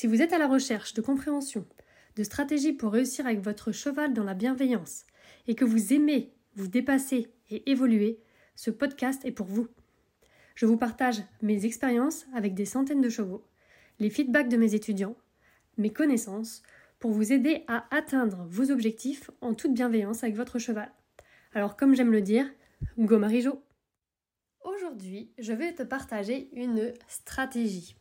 Si 0.00 0.06
vous 0.06 0.22
êtes 0.22 0.32
à 0.32 0.38
la 0.38 0.48
recherche 0.48 0.94
de 0.94 1.02
compréhension, 1.02 1.66
de 2.16 2.22
stratégies 2.22 2.72
pour 2.72 2.90
réussir 2.90 3.26
avec 3.26 3.40
votre 3.40 3.70
cheval 3.70 4.14
dans 4.14 4.24
la 4.24 4.32
bienveillance 4.32 5.04
et 5.46 5.54
que 5.54 5.66
vous 5.66 5.92
aimez 5.92 6.32
vous 6.54 6.68
dépasser 6.68 7.30
et 7.50 7.70
évoluer, 7.70 8.18
ce 8.54 8.70
podcast 8.70 9.22
est 9.26 9.30
pour 9.30 9.44
vous. 9.44 9.68
Je 10.54 10.64
vous 10.64 10.78
partage 10.78 11.22
mes 11.42 11.66
expériences 11.66 12.24
avec 12.34 12.54
des 12.54 12.64
centaines 12.64 13.02
de 13.02 13.10
chevaux, 13.10 13.44
les 13.98 14.08
feedbacks 14.08 14.48
de 14.48 14.56
mes 14.56 14.74
étudiants, 14.74 15.18
mes 15.76 15.92
connaissances 15.92 16.62
pour 16.98 17.10
vous 17.10 17.34
aider 17.34 17.64
à 17.68 17.84
atteindre 17.94 18.46
vos 18.48 18.70
objectifs 18.70 19.30
en 19.42 19.52
toute 19.52 19.74
bienveillance 19.74 20.24
avec 20.24 20.34
votre 20.34 20.58
cheval. 20.58 20.90
Alors 21.52 21.76
comme 21.76 21.94
j'aime 21.94 22.12
le 22.12 22.22
dire, 22.22 22.50
go 22.96 23.18
Marijo 23.18 23.62
Aujourd'hui, 24.64 25.30
je 25.36 25.52
vais 25.52 25.74
te 25.74 25.82
partager 25.82 26.48
une 26.54 26.94
stratégie. 27.06 27.99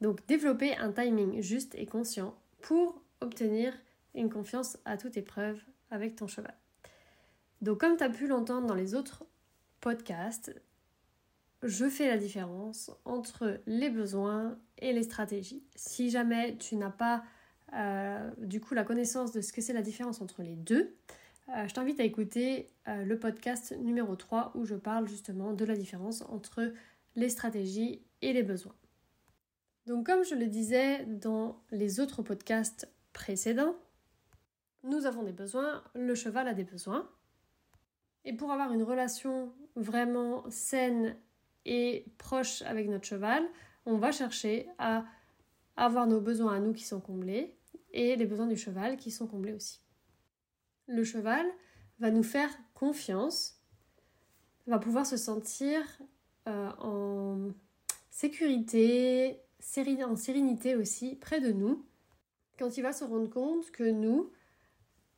Donc 0.00 0.24
développer 0.26 0.76
un 0.76 0.92
timing 0.92 1.40
juste 1.40 1.74
et 1.74 1.86
conscient 1.86 2.34
pour 2.60 3.02
obtenir 3.20 3.72
une 4.14 4.30
confiance 4.30 4.78
à 4.84 4.96
toute 4.96 5.16
épreuve 5.16 5.60
avec 5.90 6.16
ton 6.16 6.26
cheval. 6.26 6.54
Donc 7.62 7.80
comme 7.80 7.96
tu 7.96 8.04
as 8.04 8.10
pu 8.10 8.26
l'entendre 8.26 8.66
dans 8.66 8.74
les 8.74 8.94
autres 8.94 9.24
podcasts, 9.80 10.54
je 11.62 11.88
fais 11.88 12.08
la 12.08 12.16
différence 12.16 12.90
entre 13.04 13.60
les 13.66 13.90
besoins 13.90 14.56
et 14.78 14.92
les 14.92 15.02
stratégies. 15.02 15.64
Si 15.74 16.10
jamais 16.10 16.56
tu 16.56 16.76
n'as 16.76 16.90
pas 16.90 17.24
euh, 17.74 18.30
du 18.38 18.60
coup 18.60 18.74
la 18.74 18.84
connaissance 18.84 19.32
de 19.32 19.40
ce 19.40 19.52
que 19.52 19.60
c'est 19.60 19.72
la 19.72 19.82
différence 19.82 20.20
entre 20.20 20.42
les 20.42 20.54
deux, 20.54 20.94
euh, 21.48 21.66
je 21.66 21.74
t'invite 21.74 21.98
à 21.98 22.04
écouter 22.04 22.68
euh, 22.86 23.04
le 23.04 23.18
podcast 23.18 23.74
numéro 23.78 24.14
3 24.14 24.52
où 24.54 24.64
je 24.64 24.74
parle 24.74 25.08
justement 25.08 25.52
de 25.52 25.64
la 25.64 25.74
différence 25.74 26.22
entre 26.22 26.72
les 27.16 27.28
stratégies 27.28 28.02
et 28.22 28.32
les 28.32 28.42
besoins. 28.42 28.74
Donc 29.88 30.06
comme 30.06 30.24
je 30.24 30.36
le 30.36 30.46
disais 30.46 31.04
dans 31.06 31.60
les 31.72 31.98
autres 31.98 32.22
podcasts 32.22 32.88
précédents, 33.12 33.74
nous 34.84 35.06
avons 35.06 35.24
des 35.24 35.32
besoins, 35.32 35.82
le 35.94 36.14
cheval 36.14 36.46
a 36.46 36.54
des 36.54 36.62
besoins. 36.62 37.10
Et 38.24 38.32
pour 38.32 38.52
avoir 38.52 38.72
une 38.72 38.84
relation 38.84 39.52
vraiment 39.74 40.44
saine 40.48 41.16
et 41.64 42.04
proche 42.18 42.62
avec 42.62 42.88
notre 42.88 43.06
cheval, 43.06 43.42
on 43.86 43.96
va 43.96 44.12
chercher 44.12 44.68
à 44.78 45.04
avoir 45.76 46.06
nos 46.06 46.20
besoins 46.20 46.54
à 46.54 46.60
nous 46.60 46.72
qui 46.72 46.84
sont 46.84 47.00
comblés 47.00 47.56
et 47.90 48.14
les 48.14 48.26
besoins 48.26 48.46
du 48.46 48.56
cheval 48.56 48.96
qui 48.96 49.10
sont 49.10 49.26
comblés 49.26 49.54
aussi 49.54 49.80
le 50.88 51.04
cheval 51.04 51.46
va 52.00 52.10
nous 52.10 52.22
faire 52.22 52.50
confiance, 52.74 53.60
va 54.66 54.78
pouvoir 54.78 55.06
se 55.06 55.16
sentir 55.16 55.80
euh, 56.48 56.70
en 56.78 57.50
sécurité, 58.10 59.40
en 60.04 60.16
sérénité 60.16 60.76
aussi, 60.76 61.16
près 61.16 61.40
de 61.40 61.52
nous, 61.52 61.84
quand 62.58 62.76
il 62.76 62.82
va 62.82 62.92
se 62.92 63.04
rendre 63.04 63.28
compte 63.28 63.70
que 63.70 63.84
nous, 63.84 64.30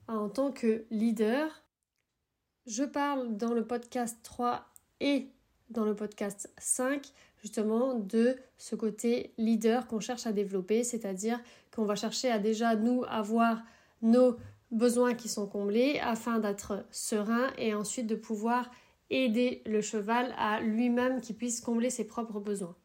en 0.08 0.28
tant 0.28 0.52
que 0.52 0.84
leader, 0.90 1.62
je 2.66 2.84
parle 2.84 3.36
dans 3.36 3.54
le 3.54 3.66
podcast 3.66 4.18
3 4.22 4.66
et 5.00 5.28
dans 5.70 5.84
le 5.84 5.94
podcast 5.94 6.52
5 6.58 7.12
justement 7.42 7.94
de 7.94 8.36
ce 8.58 8.74
côté 8.76 9.32
leader 9.38 9.86
qu'on 9.86 10.00
cherche 10.00 10.26
à 10.26 10.32
développer, 10.32 10.84
c'est-à-dire 10.84 11.40
qu'on 11.74 11.84
va 11.84 11.94
chercher 11.94 12.30
à 12.30 12.38
déjà 12.38 12.76
nous 12.76 13.04
avoir 13.08 13.62
nos 14.02 14.36
besoins 14.70 15.14
qui 15.14 15.28
sont 15.28 15.46
comblés 15.46 15.98
afin 16.02 16.38
d'être 16.38 16.84
serein 16.90 17.50
et 17.56 17.74
ensuite 17.74 18.06
de 18.06 18.14
pouvoir 18.14 18.70
aider 19.10 19.62
le 19.66 19.80
cheval 19.80 20.34
à 20.36 20.60
lui-même 20.60 21.20
qui 21.20 21.32
puisse 21.32 21.60
combler 21.60 21.90
ses 21.90 22.06
propres 22.06 22.40
besoins. 22.40 22.76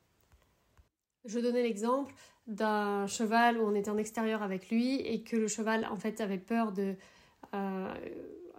Je 1.26 1.40
donnais 1.40 1.64
l'exemple 1.64 2.14
d'un 2.48 3.08
cheval 3.08 3.58
où 3.58 3.64
on 3.64 3.74
était 3.74 3.90
en 3.90 3.98
extérieur 3.98 4.44
avec 4.44 4.70
lui 4.70 4.96
et 5.02 5.24
que 5.24 5.36
le 5.36 5.48
cheval 5.48 5.88
en 5.92 5.96
fait 5.96 6.22
avait 6.22 6.38
peur 6.38 6.72
de 6.72 6.96
euh, 7.54 7.94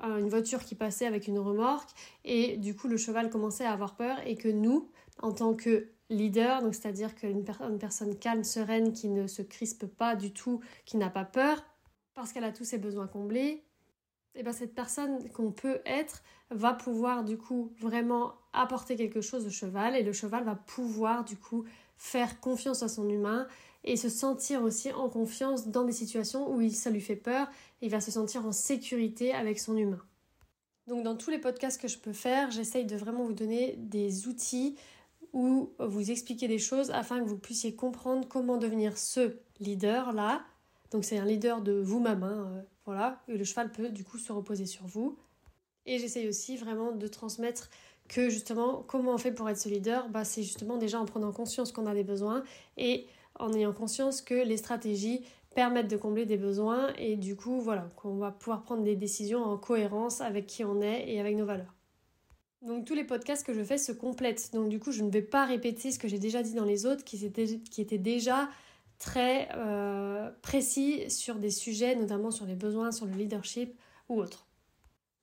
une 0.03 0.29
voiture 0.29 0.65
qui 0.65 0.75
passait 0.75 1.07
avec 1.07 1.29
une 1.29 1.39
remorque 1.39 1.91
et 2.25 2.57
du 2.57 2.75
coup 2.75 2.89
le 2.89 2.97
cheval 2.97 3.31
commençait 3.31 3.65
à 3.65 3.73
avoir 3.73 3.95
peur 3.95 4.19
et 4.27 4.37
que 4.37 4.49
nous 4.49 4.91
en 5.23 5.33
tant 5.33 5.55
que 5.55 5.89
leader, 6.11 6.63
donc 6.63 6.75
c'est-à-dire 6.75 7.15
qu'une 7.15 7.45
une 7.69 7.79
personne 7.79 8.17
calme, 8.19 8.45
sereine, 8.45 8.93
qui 8.93 9.09
ne 9.09 9.27
se 9.27 9.43
crispe 9.43 9.87
pas 9.87 10.15
du 10.15 10.33
tout, 10.33 10.61
qui 10.85 10.97
n'a 10.97 11.11
pas 11.11 11.25
peur, 11.25 11.65
parce 12.15 12.33
qu'elle 12.33 12.45
a 12.45 12.53
tous 12.53 12.65
ses 12.65 12.79
besoins 12.79 13.07
comblés, 13.07 13.65
et 14.35 14.41
eh 14.41 14.43
bien 14.43 14.53
cette 14.53 14.75
personne 14.75 15.31
qu'on 15.31 15.51
peut 15.51 15.81
être 15.87 16.23
va 16.51 16.75
pouvoir 16.75 17.25
du 17.25 17.39
coup 17.39 17.73
vraiment 17.81 18.35
apporter 18.53 18.95
quelque 18.95 19.23
chose 19.23 19.47
au 19.47 19.51
cheval 19.51 19.97
et 19.97 20.03
le 20.03 20.13
cheval 20.13 20.45
va 20.45 20.55
pouvoir 20.55 21.25
du 21.25 21.39
coup 21.39 21.65
faire 21.97 22.41
confiance 22.41 22.83
à 22.83 22.89
son 22.89 23.09
humain 23.09 23.47
et 23.85 23.97
se 23.97 24.09
sentir 24.09 24.63
aussi 24.63 24.93
en 24.93 25.09
confiance 25.09 25.69
dans 25.69 25.85
des 25.85 25.93
situations 25.93 26.51
où 26.53 26.69
ça 26.71 26.91
lui 26.91 27.01
fait 27.01 27.17
peur, 27.17 27.49
il 27.83 27.91
va 27.91 28.01
se 28.01 28.11
sentir 28.11 28.45
en 28.45 28.53
sécurité 28.53 29.33
avec 29.33 29.59
son 29.59 29.77
humain. 29.77 30.01
Donc 30.87 31.05
dans 31.05 31.17
tous 31.17 31.31
les 31.31 31.39
podcasts 31.39 31.81
que 31.81 31.89
je 31.89 31.99
peux 31.99 32.13
faire, 32.13 32.51
j'essaye 32.51 32.85
de 32.85 32.97
vraiment 32.97 33.25
vous 33.25 33.33
donner 33.33 33.75
des 33.79 34.29
outils 34.29 34.77
ou 35.33 35.71
vous 35.79 36.11
expliquer 36.11 36.49
des 36.49 36.59
choses 36.59 36.91
afin 36.91 37.21
que 37.21 37.29
vous 37.29 37.39
puissiez 37.39 37.75
comprendre 37.75 38.27
comment 38.29 38.57
devenir 38.57 38.97
ce 38.97 39.37
leader 39.61 40.13
là 40.13 40.45
donc 40.91 41.05
c'est 41.05 41.19
un 41.19 41.25
leader 41.25 41.63
de 41.63 41.73
vous-même, 41.73 42.23
hein, 42.23 42.53
euh, 42.55 42.63
voilà, 42.85 43.23
et 43.29 43.37
le 43.37 43.45
cheval 43.45 43.73
peut 43.73 43.89
du 43.89 44.05
coup 44.05 44.19
se 44.19 44.33
reposer 44.33 44.67
sur 44.67 44.87
vous. 44.87 45.19
Et 45.85 45.99
j'essaye 45.99 46.29
aussi 46.29 46.57
vraiment 46.57 46.93
de 46.93 47.07
transmettre 47.07 47.71
que 48.09 48.29
justement, 48.29 48.85
comment 48.87 49.15
on 49.15 49.19
fait 49.19 49.33
pour 49.33 49.49
être 49.49 49.59
ce 49.59 49.69
leader? 49.69 50.09
Bah, 50.09 50.25
C'est 50.25 50.43
justement 50.43 50.77
déjà 50.77 51.01
en 51.01 51.05
prenant 51.05 51.33
conscience 51.33 51.73
qu'on 51.73 51.87
a 51.87 51.95
des 51.95 52.05
besoins 52.05 52.43
et 52.77 53.07
en 53.39 53.53
ayant 53.53 53.73
conscience 53.73 54.23
que 54.23 54.35
les 54.35 54.57
stratégies 54.57 55.25
permettent 55.55 55.91
de 55.91 55.97
combler 55.97 56.27
des 56.27 56.37
besoins 56.37 56.93
et 56.99 57.17
du 57.17 57.35
coup, 57.35 57.61
voilà, 57.61 57.91
qu'on 57.97 58.17
va 58.17 58.31
pouvoir 58.31 58.63
prendre 58.63 58.83
des 58.83 58.95
décisions 58.95 59.43
en 59.43 59.57
cohérence 59.57 60.21
avec 60.21 60.47
qui 60.47 60.65
on 60.65 60.83
est 60.83 61.11
et 61.11 61.19
avec 61.19 61.37
nos 61.37 61.47
valeurs. 61.47 61.75
Donc 62.63 62.85
tous 62.85 62.95
les 62.95 63.05
podcasts 63.05 63.47
que 63.47 63.55
je 63.55 63.63
fais 63.63 63.79
se 63.79 63.93
complètent. 63.93 64.53
Donc 64.53 64.69
du 64.69 64.79
coup, 64.79 64.93
je 64.93 65.03
ne 65.03 65.11
vais 65.11 65.23
pas 65.23 65.45
répéter 65.45 65.93
ce 65.93 65.99
que 65.99 66.09
j'ai 66.09 66.19
déjà 66.19 66.43
dit 66.43 66.55
dans 66.55 66.65
les 66.65 66.85
autres 66.85 67.05
qui, 67.05 67.25
étaient, 67.25 67.99
déjà 67.99 68.49
très 68.99 69.49
euh, 69.55 70.31
précis 70.43 71.11
sur 71.11 71.37
des 71.37 71.51
sujets, 71.51 71.95
notamment 71.95 72.31
sur 72.31 72.45
les 72.45 72.57
besoins, 72.57 72.93
sur 72.93 73.07
le 73.07 73.13
leadership 73.13 73.79
ou 74.09 74.21
autre. 74.21 74.46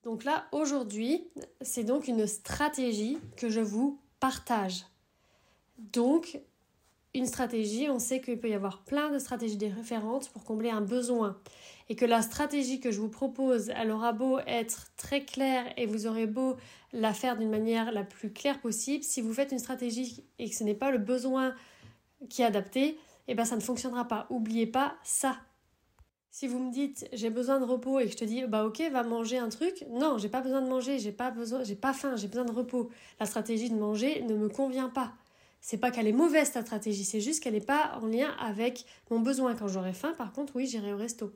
Donc 0.03 0.25
là, 0.25 0.45
aujourd'hui, 0.51 1.27
c'est 1.61 1.83
donc 1.83 2.07
une 2.07 2.27
stratégie 2.27 3.17
que 3.37 3.49
je 3.49 3.61
vous 3.61 3.99
partage. 4.19 4.85
Donc, 5.77 6.39
une 7.13 7.25
stratégie, 7.25 7.89
on 7.89 7.99
sait 7.99 8.21
qu'il 8.21 8.39
peut 8.39 8.49
y 8.49 8.53
avoir 8.53 8.83
plein 8.83 9.11
de 9.11 9.19
stratégies 9.19 9.57
différentes 9.57 10.29
pour 10.29 10.43
combler 10.43 10.69
un 10.69 10.81
besoin. 10.81 11.37
Et 11.89 11.95
que 11.95 12.05
la 12.05 12.21
stratégie 12.21 12.79
que 12.79 12.91
je 12.91 12.99
vous 12.99 13.09
propose, 13.09 13.69
elle 13.69 13.91
aura 13.91 14.13
beau 14.13 14.39
être 14.47 14.87
très 14.97 15.23
claire 15.23 15.65
et 15.77 15.85
vous 15.85 16.07
aurez 16.07 16.25
beau 16.25 16.55
la 16.91 17.13
faire 17.13 17.37
d'une 17.37 17.49
manière 17.49 17.91
la 17.91 18.03
plus 18.03 18.31
claire 18.31 18.59
possible, 18.59 19.03
si 19.03 19.21
vous 19.21 19.33
faites 19.33 19.51
une 19.51 19.59
stratégie 19.59 20.23
et 20.39 20.49
que 20.49 20.55
ce 20.55 20.63
n'est 20.63 20.73
pas 20.73 20.91
le 20.91 20.97
besoin 20.97 21.53
qui 22.29 22.41
est 22.41 22.45
adapté, 22.45 22.97
eh 23.27 23.35
ben 23.35 23.45
ça 23.45 23.55
ne 23.55 23.61
fonctionnera 23.61 24.07
pas. 24.07 24.27
Oubliez 24.29 24.67
pas 24.67 24.95
ça. 25.03 25.37
Si 26.35 26.47
vous 26.47 26.57
me 26.57 26.71
dites 26.71 27.07
j'ai 27.13 27.29
besoin 27.29 27.59
de 27.59 27.63
repos 27.63 27.99
et 27.99 28.05
que 28.05 28.11
je 28.11 28.17
te 28.17 28.25
dis 28.25 28.43
bah 28.47 28.65
ok 28.65 28.81
va 28.91 29.03
manger 29.03 29.37
un 29.37 29.49
truc, 29.49 29.85
non 29.91 30.17
j'ai 30.17 30.29
pas 30.29 30.41
besoin 30.41 30.63
de 30.63 30.67
manger, 30.67 30.97
j'ai 30.97 31.11
pas 31.11 31.29
besoin, 31.29 31.63
j'ai 31.63 31.75
pas 31.75 31.93
faim, 31.93 32.15
j'ai 32.15 32.27
besoin 32.27 32.43
de 32.43 32.51
repos. 32.51 32.89
La 33.19 33.27
stratégie 33.27 33.69
de 33.69 33.75
manger 33.75 34.23
ne 34.23 34.33
me 34.33 34.49
convient 34.49 34.89
pas. 34.89 35.13
C'est 35.61 35.77
pas 35.77 35.91
qu'elle 35.91 36.07
est 36.07 36.11
mauvaise 36.11 36.51
ta 36.51 36.63
stratégie, 36.63 37.03
c'est 37.03 37.21
juste 37.21 37.43
qu'elle 37.43 37.53
n'est 37.53 37.61
pas 37.61 37.99
en 38.01 38.07
lien 38.07 38.31
avec 38.39 38.87
mon 39.11 39.19
besoin. 39.19 39.53
Quand 39.53 39.67
j'aurai 39.67 39.93
faim, 39.93 40.15
par 40.17 40.33
contre, 40.33 40.55
oui, 40.55 40.65
j'irai 40.65 40.91
au 40.91 40.97
resto. 40.97 41.31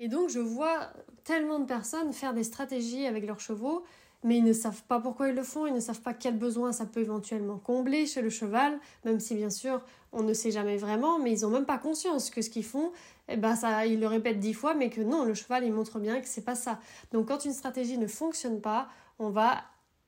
Et 0.00 0.08
donc, 0.08 0.30
je 0.30 0.40
vois 0.40 0.90
tellement 1.22 1.58
de 1.58 1.66
personnes 1.66 2.14
faire 2.14 2.32
des 2.32 2.44
stratégies 2.44 3.06
avec 3.06 3.26
leurs 3.26 3.40
chevaux 3.40 3.84
mais 4.24 4.38
ils 4.38 4.44
ne 4.44 4.52
savent 4.52 4.82
pas 4.84 5.00
pourquoi 5.00 5.28
ils 5.28 5.34
le 5.34 5.42
font, 5.42 5.66
ils 5.66 5.74
ne 5.74 5.80
savent 5.80 6.00
pas 6.00 6.14
quel 6.14 6.38
besoin 6.38 6.72
ça 6.72 6.86
peut 6.86 7.00
éventuellement 7.00 7.58
combler 7.58 8.06
chez 8.06 8.22
le 8.22 8.30
cheval, 8.30 8.78
même 9.04 9.20
si 9.20 9.34
bien 9.34 9.50
sûr 9.50 9.80
on 10.12 10.22
ne 10.22 10.32
sait 10.32 10.50
jamais 10.50 10.76
vraiment, 10.76 11.18
mais 11.18 11.32
ils 11.32 11.42
n'ont 11.42 11.50
même 11.50 11.64
pas 11.64 11.78
conscience 11.78 12.30
que 12.30 12.42
ce 12.42 12.50
qu'ils 12.50 12.64
font, 12.64 12.92
eh 13.32 13.36
ben 13.36 13.56
ça, 13.56 13.86
ils 13.86 14.00
le 14.00 14.06
répètent 14.06 14.38
dix 14.38 14.54
fois, 14.54 14.74
mais 14.74 14.90
que 14.90 15.00
non, 15.00 15.24
le 15.24 15.34
cheval 15.34 15.64
il 15.64 15.72
montre 15.72 15.98
bien 15.98 16.20
que 16.20 16.28
c'est 16.28 16.44
pas 16.44 16.54
ça. 16.54 16.80
Donc 17.12 17.28
quand 17.28 17.44
une 17.44 17.52
stratégie 17.52 17.98
ne 17.98 18.06
fonctionne 18.06 18.60
pas, 18.60 18.88
on 19.18 19.30
va 19.30 19.64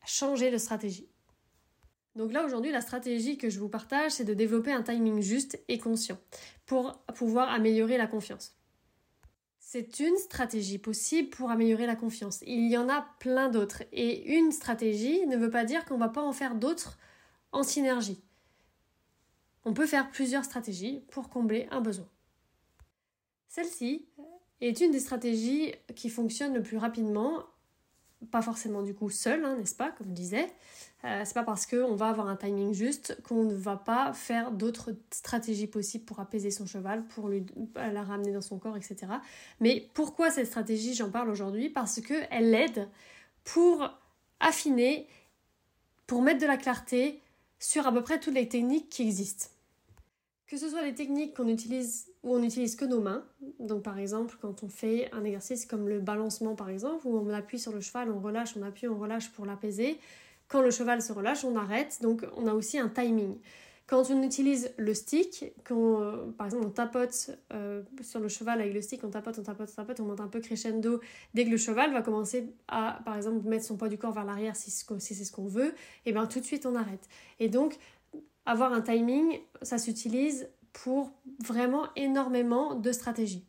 changer 0.06 0.50
de 0.50 0.58
stratégie. 0.58 1.08
Donc 2.16 2.32
là 2.32 2.44
aujourd'hui 2.44 2.70
la 2.70 2.80
stratégie 2.80 3.38
que 3.38 3.50
je 3.50 3.58
vous 3.58 3.68
partage 3.68 4.12
c'est 4.12 4.24
de 4.24 4.34
développer 4.34 4.72
un 4.72 4.82
timing 4.82 5.20
juste 5.20 5.58
et 5.66 5.78
conscient 5.78 6.18
pour 6.64 6.92
pouvoir 7.14 7.50
améliorer 7.50 7.98
la 7.98 8.06
confiance. 8.06 8.54
C'est 9.58 9.98
une 9.98 10.16
stratégie 10.18 10.78
possible 10.78 11.30
pour 11.30 11.50
améliorer 11.50 11.86
la 11.86 11.96
confiance. 11.96 12.44
Il 12.46 12.70
y 12.70 12.76
en 12.76 12.88
a 12.88 13.04
plein 13.18 13.48
d'autres. 13.48 13.82
Et 13.90 14.36
une 14.36 14.52
stratégie 14.52 15.26
ne 15.26 15.36
veut 15.36 15.50
pas 15.50 15.64
dire 15.64 15.84
qu'on 15.84 15.94
ne 15.94 16.00
va 16.00 16.10
pas 16.10 16.22
en 16.22 16.32
faire 16.32 16.54
d'autres 16.54 16.96
en 17.50 17.64
synergie. 17.64 18.22
On 19.64 19.74
peut 19.74 19.86
faire 19.86 20.10
plusieurs 20.10 20.44
stratégies 20.44 21.02
pour 21.10 21.28
combler 21.28 21.66
un 21.72 21.80
besoin. 21.80 22.06
Celle-ci 23.54 24.04
est 24.60 24.80
une 24.80 24.90
des 24.90 24.98
stratégies 24.98 25.72
qui 25.94 26.10
fonctionne 26.10 26.54
le 26.54 26.62
plus 26.62 26.76
rapidement 26.76 27.44
pas 28.32 28.42
forcément 28.42 28.82
du 28.82 28.94
coup 28.94 29.10
seul, 29.10 29.44
hein, 29.44 29.54
n'est-ce 29.56 29.76
pas, 29.76 29.92
comme 29.92 30.08
je 30.08 30.12
disais. 30.12 30.50
Euh, 31.04 31.22
c'est 31.24 31.34
pas 31.34 31.44
parce 31.44 31.64
qu'on 31.64 31.94
va 31.94 32.08
avoir 32.08 32.28
un 32.28 32.34
timing 32.34 32.72
juste 32.72 33.16
qu'on 33.22 33.44
ne 33.44 33.54
va 33.54 33.76
pas 33.76 34.12
faire 34.12 34.50
d'autres 34.50 34.96
stratégies 35.12 35.68
possibles 35.68 36.04
pour 36.04 36.18
apaiser 36.18 36.50
son 36.50 36.66
cheval, 36.66 37.06
pour 37.06 37.28
lui, 37.28 37.44
la 37.76 38.02
ramener 38.02 38.32
dans 38.32 38.40
son 38.40 38.58
corps, 38.58 38.76
etc. 38.76 38.96
Mais 39.60 39.88
pourquoi 39.94 40.30
cette 40.30 40.46
stratégie, 40.46 40.94
j'en 40.94 41.10
parle 41.10 41.28
aujourd'hui? 41.28 41.68
Parce 41.68 42.00
qu'elle 42.00 42.50
l'aide 42.50 42.88
pour 43.44 43.88
affiner, 44.40 45.06
pour 46.08 46.22
mettre 46.22 46.40
de 46.40 46.46
la 46.46 46.56
clarté 46.56 47.20
sur 47.60 47.86
à 47.86 47.92
peu 47.92 48.02
près 48.02 48.18
toutes 48.18 48.34
les 48.34 48.48
techniques 48.48 48.88
qui 48.88 49.02
existent. 49.02 49.46
Que 50.46 50.58
ce 50.58 50.68
soit 50.68 50.82
les 50.82 50.94
techniques 50.94 51.34
qu'on 51.34 51.48
utilise 51.48 52.12
où 52.22 52.34
on 52.34 52.38
n'utilise 52.38 52.76
que 52.76 52.84
nos 52.84 53.00
mains, 53.00 53.24
donc 53.60 53.82
par 53.82 53.98
exemple 53.98 54.36
quand 54.40 54.62
on 54.62 54.68
fait 54.68 55.10
un 55.12 55.24
exercice 55.24 55.66
comme 55.66 55.88
le 55.88 56.00
balancement 56.00 56.54
par 56.54 56.68
exemple, 56.70 57.06
où 57.06 57.16
on 57.16 57.28
appuie 57.30 57.58
sur 57.58 57.72
le 57.72 57.80
cheval, 57.80 58.10
on 58.10 58.20
relâche, 58.20 58.56
on 58.56 58.62
appuie, 58.62 58.88
on 58.88 58.98
relâche 58.98 59.30
pour 59.30 59.46
l'apaiser. 59.46 59.98
Quand 60.48 60.60
le 60.60 60.70
cheval 60.70 61.00
se 61.00 61.12
relâche, 61.12 61.44
on 61.44 61.56
arrête, 61.56 61.98
donc 62.02 62.26
on 62.36 62.46
a 62.46 62.52
aussi 62.52 62.78
un 62.78 62.88
timing. 62.88 63.38
Quand 63.86 64.10
on 64.10 64.22
utilise 64.22 64.72
le 64.78 64.94
stick, 64.94 65.52
quand 65.64 66.00
euh, 66.00 66.30
par 66.38 66.46
exemple 66.46 66.66
on 66.66 66.70
tapote 66.70 67.30
euh, 67.52 67.82
sur 68.00 68.18
le 68.18 68.28
cheval 68.28 68.62
avec 68.62 68.72
le 68.72 68.80
stick, 68.80 69.04
on 69.04 69.10
tapote, 69.10 69.38
on 69.38 69.42
tapote, 69.42 69.68
on 69.70 69.74
tapote, 69.74 70.00
on 70.00 70.04
monte 70.06 70.20
un 70.20 70.28
peu 70.28 70.40
crescendo. 70.40 71.00
Dès 71.34 71.44
que 71.44 71.50
le 71.50 71.58
cheval 71.58 71.92
va 71.92 72.00
commencer 72.00 72.54
à, 72.66 73.00
par 73.04 73.16
exemple, 73.16 73.46
mettre 73.46 73.66
son 73.66 73.76
poids 73.76 73.90
du 73.90 73.98
corps 73.98 74.12
vers 74.12 74.24
l'arrière 74.24 74.56
si, 74.56 74.70
si 74.70 75.14
c'est 75.14 75.24
ce 75.24 75.32
qu'on 75.32 75.46
veut, 75.46 75.74
et 76.06 76.12
bien 76.12 76.26
tout 76.26 76.40
de 76.40 76.46
suite 76.46 76.64
on 76.64 76.74
arrête. 76.74 77.06
Et 77.40 77.50
donc 77.50 77.76
avoir 78.46 78.72
un 78.72 78.80
timing, 78.80 79.40
ça 79.62 79.78
s'utilise 79.78 80.48
pour 80.72 81.12
vraiment 81.42 81.88
énormément 81.96 82.74
de 82.74 82.92
stratégies. 82.92 83.46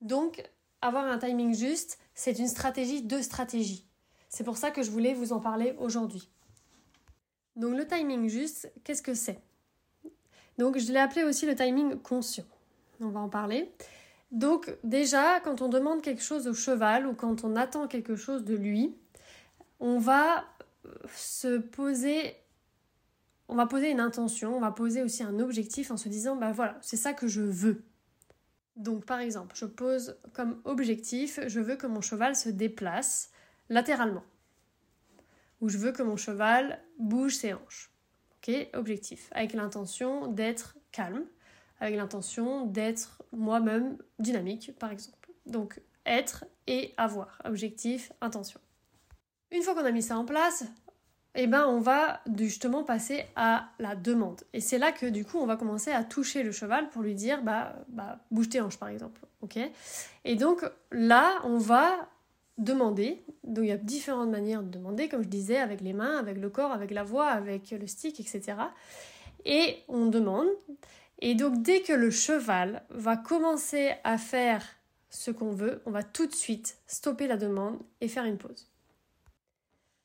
Donc, 0.00 0.42
avoir 0.82 1.04
un 1.04 1.18
timing 1.18 1.54
juste, 1.54 1.98
c'est 2.14 2.38
une 2.38 2.48
stratégie 2.48 3.02
de 3.02 3.20
stratégie. 3.20 3.86
C'est 4.28 4.44
pour 4.44 4.56
ça 4.56 4.70
que 4.70 4.82
je 4.82 4.90
voulais 4.90 5.14
vous 5.14 5.32
en 5.32 5.40
parler 5.40 5.74
aujourd'hui. 5.78 6.28
Donc 7.56 7.76
le 7.76 7.86
timing 7.86 8.28
juste, 8.28 8.72
qu'est-ce 8.84 9.02
que 9.02 9.14
c'est? 9.14 9.40
Donc 10.56 10.78
je 10.78 10.92
l'ai 10.92 10.98
appelé 10.98 11.24
aussi 11.24 11.46
le 11.46 11.54
timing 11.54 11.98
conscient. 12.00 12.44
On 13.00 13.08
va 13.08 13.20
en 13.20 13.28
parler. 13.28 13.72
Donc 14.30 14.72
déjà, 14.84 15.40
quand 15.40 15.60
on 15.60 15.68
demande 15.68 16.00
quelque 16.00 16.22
chose 16.22 16.46
au 16.46 16.54
cheval 16.54 17.06
ou 17.06 17.14
quand 17.14 17.44
on 17.44 17.56
attend 17.56 17.88
quelque 17.88 18.16
chose 18.16 18.44
de 18.44 18.54
lui, 18.54 18.94
on 19.80 19.98
va 19.98 20.44
se 21.14 21.58
poser 21.58 22.36
on 23.50 23.56
va 23.56 23.66
poser 23.66 23.90
une 23.90 24.00
intention, 24.00 24.56
on 24.56 24.60
va 24.60 24.70
poser 24.70 25.02
aussi 25.02 25.24
un 25.24 25.40
objectif 25.40 25.90
en 25.90 25.96
se 25.96 26.08
disant, 26.08 26.36
bah 26.36 26.52
voilà, 26.52 26.78
c'est 26.82 26.96
ça 26.96 27.12
que 27.12 27.26
je 27.26 27.42
veux. 27.42 27.82
Donc 28.76 29.04
par 29.04 29.18
exemple, 29.18 29.56
je 29.56 29.66
pose 29.66 30.16
comme 30.32 30.60
objectif, 30.64 31.40
je 31.48 31.58
veux 31.58 31.74
que 31.74 31.88
mon 31.88 32.00
cheval 32.00 32.36
se 32.36 32.48
déplace 32.48 33.30
latéralement. 33.68 34.22
Ou 35.60 35.68
je 35.68 35.78
veux 35.78 35.90
que 35.90 36.02
mon 36.04 36.16
cheval 36.16 36.80
bouge 36.98 37.36
ses 37.36 37.52
hanches. 37.52 37.92
Ok, 38.36 38.54
objectif. 38.72 39.28
Avec 39.32 39.52
l'intention 39.52 40.28
d'être 40.28 40.78
calme, 40.92 41.24
avec 41.80 41.96
l'intention 41.96 42.66
d'être 42.66 43.22
moi-même 43.32 43.98
dynamique, 44.20 44.78
par 44.78 44.92
exemple. 44.92 45.30
Donc 45.46 45.82
être 46.06 46.44
et 46.68 46.94
avoir. 46.96 47.42
Objectif, 47.44 48.12
intention. 48.20 48.60
Une 49.50 49.62
fois 49.62 49.74
qu'on 49.74 49.84
a 49.84 49.90
mis 49.90 50.02
ça 50.02 50.16
en 50.16 50.24
place, 50.24 50.64
eh 51.34 51.46
ben 51.46 51.66
on 51.66 51.78
va 51.78 52.20
justement 52.36 52.82
passer 52.82 53.24
à 53.36 53.68
la 53.78 53.94
demande. 53.94 54.40
Et 54.52 54.60
c'est 54.60 54.78
là 54.78 54.92
que 54.92 55.06
du 55.06 55.24
coup 55.24 55.38
on 55.38 55.46
va 55.46 55.56
commencer 55.56 55.92
à 55.92 56.02
toucher 56.02 56.42
le 56.42 56.52
cheval 56.52 56.90
pour 56.90 57.02
lui 57.02 57.14
dire 57.14 57.42
bah, 57.42 57.76
bah 57.88 58.18
bouge 58.30 58.48
tes 58.48 58.60
hanches 58.60 58.78
par 58.78 58.88
exemple. 58.88 59.20
ok? 59.42 59.58
Et 60.24 60.36
donc 60.36 60.64
là 60.90 61.38
on 61.44 61.58
va 61.58 62.08
demander. 62.58 63.22
Donc 63.44 63.64
il 63.64 63.68
y 63.68 63.72
a 63.72 63.76
différentes 63.76 64.30
manières 64.30 64.62
de 64.62 64.68
demander, 64.68 65.08
comme 65.08 65.22
je 65.22 65.28
disais, 65.28 65.58
avec 65.58 65.80
les 65.80 65.92
mains, 65.92 66.18
avec 66.18 66.36
le 66.38 66.50
corps, 66.50 66.72
avec 66.72 66.90
la 66.90 67.04
voix, 67.04 67.28
avec 67.28 67.70
le 67.70 67.86
stick, 67.86 68.20
etc. 68.20 68.58
Et 69.44 69.78
on 69.88 70.06
demande. 70.06 70.48
Et 71.20 71.34
donc 71.34 71.62
dès 71.62 71.82
que 71.82 71.92
le 71.92 72.10
cheval 72.10 72.82
va 72.90 73.16
commencer 73.16 73.92
à 74.04 74.18
faire 74.18 74.64
ce 75.10 75.30
qu'on 75.30 75.50
veut, 75.50 75.82
on 75.86 75.90
va 75.90 76.02
tout 76.02 76.26
de 76.26 76.34
suite 76.34 76.78
stopper 76.86 77.26
la 77.26 77.36
demande 77.36 77.78
et 78.00 78.08
faire 78.08 78.24
une 78.24 78.38
pause. 78.38 78.69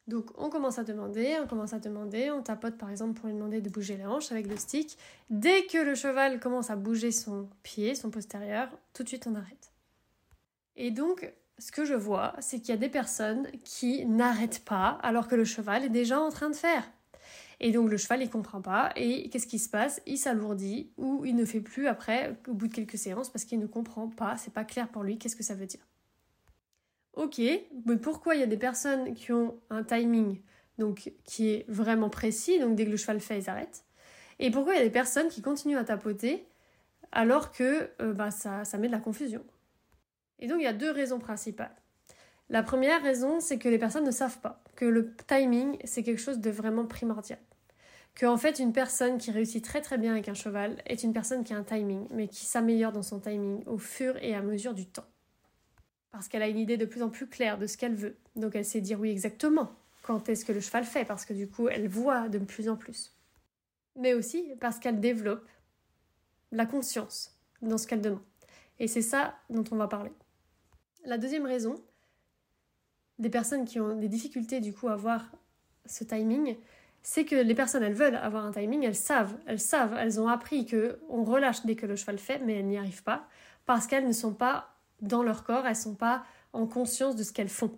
Donc 0.07 0.29
on 0.37 0.49
commence 0.49 0.77
à 0.77 0.83
demander, 0.83 1.35
on 1.43 1.47
commence 1.47 1.73
à 1.73 1.79
demander, 1.79 2.29
on 2.29 2.43
tapote 2.43 2.77
par 2.77 2.91
exemple 2.91 3.19
pour 3.19 3.27
lui 3.27 3.33
demander 3.33 3.59
de 3.59 3.69
bouger 3.69 3.97
les 3.97 4.05
hanches 4.05 4.31
avec 4.31 4.47
le 4.47 4.55
stick. 4.55 4.97
Dès 5.31 5.65
que 5.65 5.79
le 5.79 5.95
cheval 5.95 6.39
commence 6.39 6.69
à 6.69 6.75
bouger 6.75 7.11
son 7.11 7.49
pied, 7.63 7.95
son 7.95 8.11
postérieur, 8.11 8.69
tout 8.93 9.03
de 9.03 9.07
suite 9.07 9.25
on 9.25 9.33
arrête. 9.33 9.71
Et 10.75 10.91
donc 10.91 11.33
ce 11.57 11.71
que 11.71 11.85
je 11.85 11.95
vois, 11.95 12.35
c'est 12.39 12.59
qu'il 12.59 12.69
y 12.69 12.73
a 12.73 12.77
des 12.77 12.89
personnes 12.89 13.47
qui 13.63 14.05
n'arrêtent 14.05 14.63
pas 14.63 14.99
alors 15.01 15.27
que 15.27 15.35
le 15.35 15.45
cheval 15.45 15.83
est 15.83 15.89
déjà 15.89 16.19
en 16.19 16.29
train 16.29 16.51
de 16.51 16.55
faire. 16.55 16.83
Et 17.59 17.71
donc 17.71 17.89
le 17.89 17.97
cheval 17.97 18.21
il 18.21 18.29
comprend 18.29 18.61
pas 18.61 18.91
et 18.95 19.29
qu'est-ce 19.29 19.47
qui 19.47 19.57
se 19.57 19.69
passe? 19.69 20.01
Il 20.05 20.19
s'alourdit 20.19 20.91
ou 20.97 21.25
il 21.25 21.35
ne 21.35 21.45
fait 21.45 21.61
plus 21.61 21.87
après 21.87 22.37
au 22.47 22.53
bout 22.53 22.67
de 22.67 22.73
quelques 22.73 22.99
séances 22.99 23.29
parce 23.29 23.45
qu'il 23.45 23.57
ne 23.57 23.65
comprend 23.65 24.07
pas, 24.09 24.37
c'est 24.37 24.53
pas 24.53 24.65
clair 24.65 24.87
pour 24.87 25.01
lui 25.01 25.17
qu'est-ce 25.17 25.35
que 25.35 25.43
ça 25.43 25.55
veut 25.55 25.65
dire. 25.65 25.81
Ok, 27.15 27.39
mais 27.39 27.97
pourquoi 27.97 28.35
il 28.35 28.41
y 28.41 28.43
a 28.43 28.47
des 28.47 28.57
personnes 28.57 29.13
qui 29.13 29.31
ont 29.31 29.57
un 29.69 29.83
timing 29.83 30.41
donc 30.77 31.13
qui 31.23 31.49
est 31.49 31.65
vraiment 31.69 32.09
précis, 32.09 32.59
donc 32.59 32.75
dès 32.75 32.85
que 32.85 32.91
le 32.91 32.97
cheval 32.97 33.21
fait, 33.21 33.39
ils 33.39 33.49
arrêtent 33.49 33.85
Et 34.39 34.51
pourquoi 34.51 34.73
il 34.73 34.77
y 34.77 34.81
a 34.81 34.83
des 34.83 34.91
personnes 34.91 35.29
qui 35.29 35.41
continuent 35.41 35.77
à 35.77 35.85
tapoter 35.85 36.45
alors 37.11 37.51
que 37.53 37.89
euh, 38.01 38.13
bah, 38.13 38.31
ça, 38.31 38.65
ça 38.65 38.77
met 38.77 38.87
de 38.87 38.91
la 38.91 38.99
confusion 38.99 39.43
Et 40.39 40.47
donc 40.47 40.57
il 40.59 40.63
y 40.63 40.67
a 40.67 40.73
deux 40.73 40.91
raisons 40.91 41.19
principales. 41.19 41.75
La 42.49 42.61
première 42.61 43.01
raison, 43.01 43.39
c'est 43.39 43.57
que 43.57 43.69
les 43.69 43.79
personnes 43.79 44.03
ne 44.03 44.11
savent 44.11 44.39
pas 44.39 44.61
que 44.75 44.85
le 44.85 45.15
timing, 45.27 45.77
c'est 45.85 46.03
quelque 46.03 46.21
chose 46.21 46.39
de 46.39 46.51
vraiment 46.51 46.85
primordial. 46.85 47.39
Que 48.13 48.25
en 48.25 48.37
fait, 48.37 48.59
une 48.59 48.73
personne 48.73 49.17
qui 49.17 49.31
réussit 49.31 49.63
très 49.63 49.81
très 49.81 49.97
bien 49.97 50.11
avec 50.11 50.29
un 50.29 50.33
cheval 50.33 50.81
est 50.85 51.03
une 51.03 51.13
personne 51.13 51.43
qui 51.43 51.53
a 51.53 51.57
un 51.57 51.63
timing, 51.63 52.07
mais 52.11 52.27
qui 52.27 52.45
s'améliore 52.45 52.91
dans 52.91 53.01
son 53.03 53.19
timing 53.19 53.63
au 53.65 53.77
fur 53.77 54.17
et 54.21 54.35
à 54.35 54.41
mesure 54.41 54.73
du 54.73 54.85
temps 54.85 55.05
parce 56.15 56.29
qu'elle 56.29 56.43
a 56.43 56.47
une 56.47 56.59
idée 56.59 56.77
de 56.77 56.85
plus 56.85 57.03
en 57.03 57.09
plus 57.09 57.27
claire 57.27 57.57
de 57.57 57.67
ce 57.67 57.75
qu'elle 57.77 57.93
veut. 57.93 58.15
Donc 58.37 58.55
elle 58.55 58.63
sait 58.63 58.79
dire 58.79 59.01
oui 59.01 59.09
exactement 59.09 59.73
quand 60.01 60.29
est-ce 60.29 60.45
que 60.45 60.53
le 60.53 60.61
cheval 60.61 60.85
fait, 60.85 61.03
parce 61.03 61.25
que 61.25 61.33
du 61.33 61.49
coup 61.49 61.67
elle 61.67 61.89
voit 61.89 62.29
de 62.29 62.39
plus 62.39 62.69
en 62.69 62.77
plus. 62.77 63.13
Mais 63.97 64.13
aussi 64.13 64.45
parce 64.61 64.79
qu'elle 64.79 65.01
développe 65.01 65.45
la 66.53 66.65
conscience 66.65 67.37
dans 67.61 67.77
ce 67.77 67.85
qu'elle 67.85 67.99
demande. 67.99 68.21
Et 68.79 68.87
c'est 68.87 69.01
ça 69.01 69.35
dont 69.49 69.65
on 69.71 69.75
va 69.75 69.89
parler. 69.89 70.11
La 71.03 71.17
deuxième 71.17 71.45
raison 71.45 71.83
des 73.19 73.29
personnes 73.29 73.65
qui 73.65 73.81
ont 73.81 73.97
des 73.97 74.07
difficultés 74.07 74.61
du 74.61 74.73
coup 74.73 74.87
à 74.87 74.93
avoir 74.93 75.29
ce 75.85 76.05
timing, 76.05 76.55
c'est 77.03 77.25
que 77.25 77.35
les 77.35 77.55
personnes 77.55 77.83
elles 77.83 77.93
veulent 77.93 78.15
avoir 78.15 78.45
un 78.45 78.53
timing, 78.53 78.83
elles 78.83 78.95
savent, 78.95 79.37
elles 79.47 79.59
savent, 79.59 79.97
elles 79.99 80.21
ont 80.21 80.29
appris 80.29 80.65
que 80.65 80.97
on 81.09 81.25
relâche 81.25 81.65
dès 81.65 81.75
que 81.75 81.85
le 81.85 81.97
cheval 81.97 82.19
fait, 82.19 82.39
mais 82.39 82.59
elles 82.59 82.67
n'y 82.67 82.77
arrivent 82.77 83.03
pas 83.03 83.27
parce 83.65 83.85
qu'elles 83.85 84.07
ne 84.07 84.13
sont 84.13 84.33
pas 84.33 84.74
dans 85.01 85.23
leur 85.23 85.43
corps, 85.43 85.65
elles 85.67 85.75
sont 85.75 85.95
pas 85.95 86.23
en 86.53 86.67
conscience 86.67 87.15
de 87.15 87.23
ce 87.23 87.33
qu'elles 87.33 87.49
font. 87.49 87.77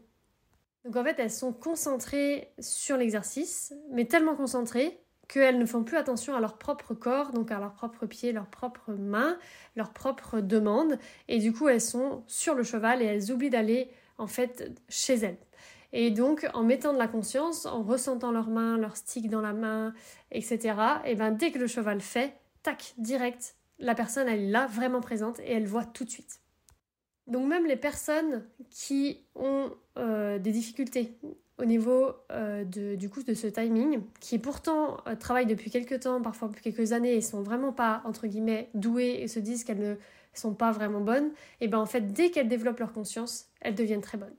Donc 0.86 0.96
en 0.96 1.04
fait, 1.04 1.20
elles 1.20 1.32
sont 1.32 1.52
concentrées 1.52 2.54
sur 2.60 2.98
l'exercice, 2.98 3.74
mais 3.92 4.06
tellement 4.06 4.36
concentrées 4.36 5.02
qu'elles 5.28 5.60
ne 5.60 5.66
font 5.66 5.84
plus 5.84 5.98
attention 5.98 6.36
à 6.36 6.40
leur 6.40 6.58
propre 6.58 6.94
corps, 6.94 7.32
donc 7.32 7.52
à 7.52 7.60
leurs 7.60 7.74
propres 7.74 8.06
pieds, 8.06 8.32
leurs 8.32 8.48
propres 8.48 8.94
mains, 8.94 9.38
leurs 9.76 9.92
propres 9.92 10.40
demandes, 10.40 10.98
et 11.28 11.40
du 11.40 11.52
coup 11.52 11.68
elles 11.68 11.82
sont 11.82 12.24
sur 12.28 12.56
le 12.56 12.64
cheval 12.64 13.02
et 13.02 13.06
elles 13.06 13.32
oublient 13.32 13.50
d'aller 13.50 13.90
en 14.18 14.28
fait 14.28 14.72
chez 14.88 15.16
elles. 15.16 15.38
Et 15.94 16.12
donc 16.12 16.48
en 16.54 16.64
mettant 16.64 16.94
de 16.94 16.98
la 16.98 17.08
conscience, 17.08 17.66
en 17.66 17.84
ressentant 17.84 18.32
leurs 18.32 18.50
mains, 18.50 18.78
leur 18.78 18.96
stick 18.96 19.30
dans 19.30 19.42
la 19.42 19.54
main, 19.54 19.94
etc., 20.32 20.76
et 21.06 21.16
ben 21.16 21.32
dès 21.32 21.52
que 21.52 21.60
le 21.60 21.68
cheval 21.68 22.00
fait, 22.00 22.34
tac, 22.64 22.94
direct, 22.98 23.56
la 23.80 23.96
personne 23.96 24.28
elle 24.28 24.42
est 24.42 24.52
là, 24.52 24.68
vraiment 24.68 25.02
présente, 25.02 25.40
et 25.42 25.52
elle 25.52 25.68
voit 25.68 25.86
tout 25.86 26.06
de 26.06 26.10
suite. 26.10 26.40
Donc 27.28 27.46
même 27.48 27.66
les 27.66 27.76
personnes 27.76 28.46
qui 28.70 29.20
ont 29.36 29.72
euh, 29.98 30.40
des 30.40 30.52
difficultés 30.52 31.18
au 31.58 31.66
niveau 31.66 32.14
euh, 32.32 32.64
du 32.64 33.10
coup 33.10 33.24
de 33.24 33.34
ce 33.34 33.48
timing, 33.48 34.02
qui 34.20 34.40
pourtant 34.40 34.98
euh, 35.08 35.16
travaillent 35.16 35.48
depuis 35.48 35.72
quelques 35.72 36.02
temps, 36.02 36.22
parfois 36.22 36.48
depuis 36.48 36.62
quelques 36.62 36.92
années, 36.94 37.16
et 37.16 37.22
sont 37.22 37.42
vraiment 37.42 37.74
pas 37.74 38.02
entre 38.06 38.28
guillemets 38.28 38.70
douées 38.74 39.20
et 39.22 39.28
se 39.28 39.40
disent 39.40 39.64
qu'elles 39.64 39.80
ne 39.80 39.96
sont 40.34 40.54
pas 40.54 40.72
vraiment 40.72 41.02
bonnes, 41.02 41.32
et 41.60 41.68
ben 41.68 41.80
en 41.80 41.86
fait 41.86 42.14
dès 42.14 42.30
qu'elles 42.30 42.48
développent 42.48 42.80
leur 42.80 42.94
conscience, 42.94 43.50
elles 43.62 43.76
deviennent 43.76 44.02
très 44.02 44.18
bonnes. 44.18 44.36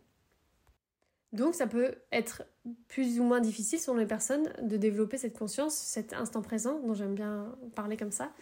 Donc 1.33 1.54
ça 1.54 1.66
peut 1.66 1.97
être 2.12 2.45
plus 2.87 3.21
ou 3.21 3.25
moins 3.25 3.40
difficile 3.40 3.78
selon 3.78 3.99
les 3.99 4.07
personnes 4.07 4.50
de 4.62 4.76
développer 4.76 5.18
cette 5.18 5.37
conscience, 5.37 5.75
cet 5.75 6.14
instant 6.14 6.40
présent 6.40 6.78
dont 6.80 6.95
j'aime 6.95 7.14
bien 7.14 7.54
parler 7.75 7.97
comme 7.97 8.12
ça, 8.12 8.33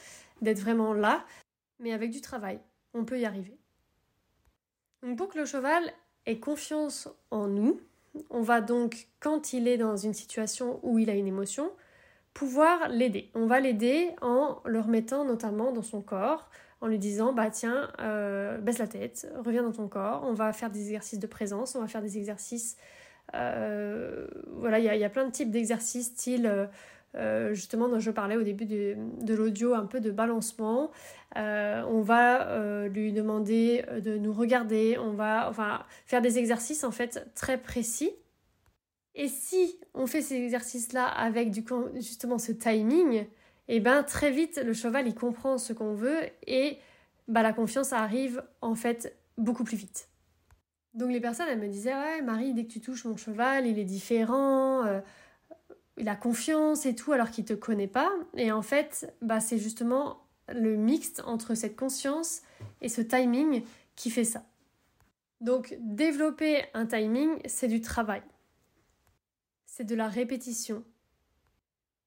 d'être 0.42 0.60
vraiment 0.60 0.92
là, 0.92 1.24
mais 1.80 1.92
avec 1.92 2.10
du 2.10 2.20
travail, 2.20 2.60
on 2.94 3.04
peut 3.04 3.18
y 3.18 3.24
arriver. 3.24 3.56
Donc 5.02 5.18
pour 5.18 5.28
que 5.28 5.38
le 5.38 5.44
cheval 5.44 5.82
ait 6.26 6.38
confiance 6.38 7.08
en 7.30 7.46
nous, 7.46 7.80
on 8.30 8.40
va 8.40 8.60
donc, 8.60 9.08
quand 9.20 9.52
il 9.52 9.68
est 9.68 9.76
dans 9.76 9.96
une 9.96 10.14
situation 10.14 10.80
où 10.82 10.98
il 10.98 11.10
a 11.10 11.14
une 11.14 11.26
émotion, 11.26 11.70
pouvoir 12.34 12.88
l'aider. 12.88 13.30
On 13.34 13.46
va 13.46 13.60
l'aider 13.60 14.10
en 14.20 14.60
le 14.64 14.80
remettant 14.80 15.24
notamment 15.24 15.72
dans 15.72 15.82
son 15.82 16.02
corps, 16.02 16.50
en 16.80 16.86
lui 16.86 16.98
disant 16.98 17.32
bah 17.32 17.50
tiens 17.50 17.90
euh, 18.00 18.58
baisse 18.58 18.78
la 18.78 18.86
tête, 18.86 19.30
reviens 19.44 19.62
dans 19.62 19.72
ton 19.72 19.88
corps, 19.88 20.22
on 20.24 20.34
va 20.34 20.52
faire 20.52 20.70
des 20.70 20.80
exercices 20.80 21.18
de 21.18 21.26
présence, 21.26 21.74
on 21.74 21.80
va 21.80 21.88
faire 21.88 22.02
des 22.02 22.18
exercices 22.18 22.76
euh, 23.34 24.26
voilà 24.52 24.78
il 24.78 24.84
y, 24.84 25.04
a 25.04 25.10
plein 25.10 25.24
de 25.24 25.32
types 25.32 25.50
d'exercices 25.50 26.08
style 26.08 26.68
euh, 27.16 27.54
justement 27.54 27.88
dont 27.88 27.98
je 27.98 28.10
parlais 28.10 28.36
au 28.36 28.42
début 28.42 28.66
de, 28.66 29.34
l'audio 29.34 29.74
un 29.74 29.86
peu 29.86 30.00
de 30.00 30.10
balancement. 30.10 30.90
on 31.34 32.02
va 32.02 32.88
lui 32.88 33.12
demander 33.12 33.84
de 34.04 34.16
nous 34.16 34.32
regarder, 34.32 34.96
on 34.98 35.12
va 35.12 35.48
enfin 35.48 35.84
faire 36.06 36.22
des 36.22 36.38
exercices 36.38 36.84
en 36.84 36.90
fait 36.90 37.28
très 37.34 37.58
précis. 37.58 38.10
Et 39.14 39.28
si 39.28 39.78
on 39.94 40.06
fait 40.06 40.20
ces 40.20 40.36
exercices-là 40.36 41.06
avec 41.06 41.50
du 41.50 41.64
justement 41.94 42.38
ce 42.38 42.52
timing, 42.52 43.26
et 43.68 43.80
ben 43.80 44.02
très 44.02 44.30
vite 44.30 44.60
le 44.64 44.72
cheval 44.72 45.08
il 45.08 45.14
comprend 45.14 45.58
ce 45.58 45.72
qu'on 45.72 45.94
veut 45.94 46.20
et 46.46 46.78
bah, 47.28 47.42
la 47.42 47.52
confiance 47.52 47.92
arrive 47.92 48.42
en 48.60 48.74
fait 48.74 49.16
beaucoup 49.38 49.64
plus 49.64 49.76
vite. 49.76 50.08
Donc 50.94 51.10
les 51.10 51.20
personnes 51.20 51.46
elles 51.50 51.58
me 51.58 51.68
disaient 51.68 51.94
ouais 51.94 52.22
Marie 52.22 52.54
dès 52.54 52.64
que 52.64 52.72
tu 52.72 52.80
touches 52.80 53.04
mon 53.04 53.16
cheval 53.16 53.66
il 53.66 53.78
est 53.78 53.84
différent, 53.84 54.84
euh, 54.84 55.00
il 55.96 56.08
a 56.08 56.16
confiance 56.16 56.86
et 56.86 56.94
tout 56.94 57.12
alors 57.12 57.30
qu'il 57.30 57.44
te 57.44 57.54
connaît 57.54 57.86
pas 57.86 58.12
et 58.34 58.52
en 58.52 58.62
fait 58.62 59.14
bah, 59.22 59.40
c'est 59.40 59.58
justement 59.58 60.22
le 60.48 60.76
mixte 60.76 61.22
entre 61.26 61.54
cette 61.54 61.76
conscience 61.76 62.42
et 62.80 62.88
ce 62.88 63.00
timing 63.00 63.64
qui 63.94 64.10
fait 64.10 64.24
ça. 64.24 64.44
Donc 65.40 65.76
développer 65.80 66.64
un 66.74 66.86
timing 66.86 67.38
c'est 67.46 67.68
du 67.68 67.80
travail, 67.80 68.22
c'est 69.64 69.84
de 69.84 69.94
la 69.94 70.08
répétition, 70.08 70.84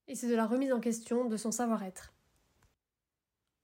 et 0.10 0.16
c'est 0.16 0.28
de 0.28 0.36
la 0.36 0.48
remise 0.48 0.74
en 0.74 0.80
question 0.80 1.26
de 1.26 1.38
son 1.38 1.52
savoir-être. 1.52 2.14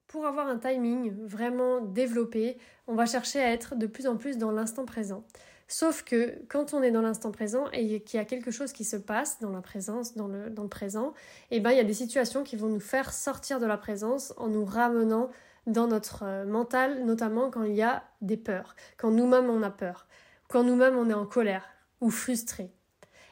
Pour 0.08 0.28
avoir 0.28 0.48
un 0.48 0.60
timing 0.60 1.12
vraiment 1.26 1.82
développé, 1.82 2.58
on 2.88 2.94
va 2.94 3.08
chercher 3.08 3.42
à 3.42 3.52
être 3.52 3.76
de 3.76 3.88
plus 3.88 4.06
en 4.06 4.16
plus 4.16 4.38
dans 4.38 4.52
l'instant 4.52 4.86
présent. 4.86 5.26
Sauf 5.68 6.04
que 6.04 6.40
quand 6.48 6.74
on 6.74 6.84
est 6.84 6.92
dans 6.92 7.02
l'instant 7.02 7.32
présent 7.32 7.66
et 7.72 8.02
qu'il 8.02 8.20
y 8.20 8.22
a 8.22 8.26
quelque 8.26 8.52
chose 8.52 8.72
qui 8.72 8.84
se 8.84 8.98
passe 8.98 9.40
dans 9.40 9.50
la 9.50 9.62
présence, 9.62 10.16
dans 10.16 10.28
le, 10.28 10.54
présent, 10.70 11.14
eh 11.50 11.60
ben, 11.60 11.72
il 11.72 11.78
y 11.78 11.80
a 11.80 11.84
des 11.84 11.94
situations 11.94 12.44
qui 12.44 12.56
vont 12.56 12.70
nous 12.70 12.80
faire 12.80 13.12
sortir 13.12 13.60
de 13.60 13.66
la 13.66 13.78
présence 13.78 14.34
en 14.38 14.48
nous 14.48 14.64
ramenant 14.64 15.32
dans 15.66 15.88
notre 15.88 16.24
euh, 16.24 16.46
mental, 16.46 17.04
notamment 17.06 17.50
quand 17.50 17.64
il 17.64 17.74
y 17.74 17.82
a 17.82 18.04
des 18.22 18.38
peurs, 18.38 18.76
quand 18.98 19.10
nous-mêmes 19.10 19.50
on 19.50 19.64
a 19.64 19.72
peur, 19.72 20.08
quand 20.48 20.64
nous-mêmes 20.64 20.96
on 20.96 21.10
est 21.10 21.16
en 21.16 21.26
colère 21.26 21.68
ou 22.02 22.12
frustré. 22.12 22.72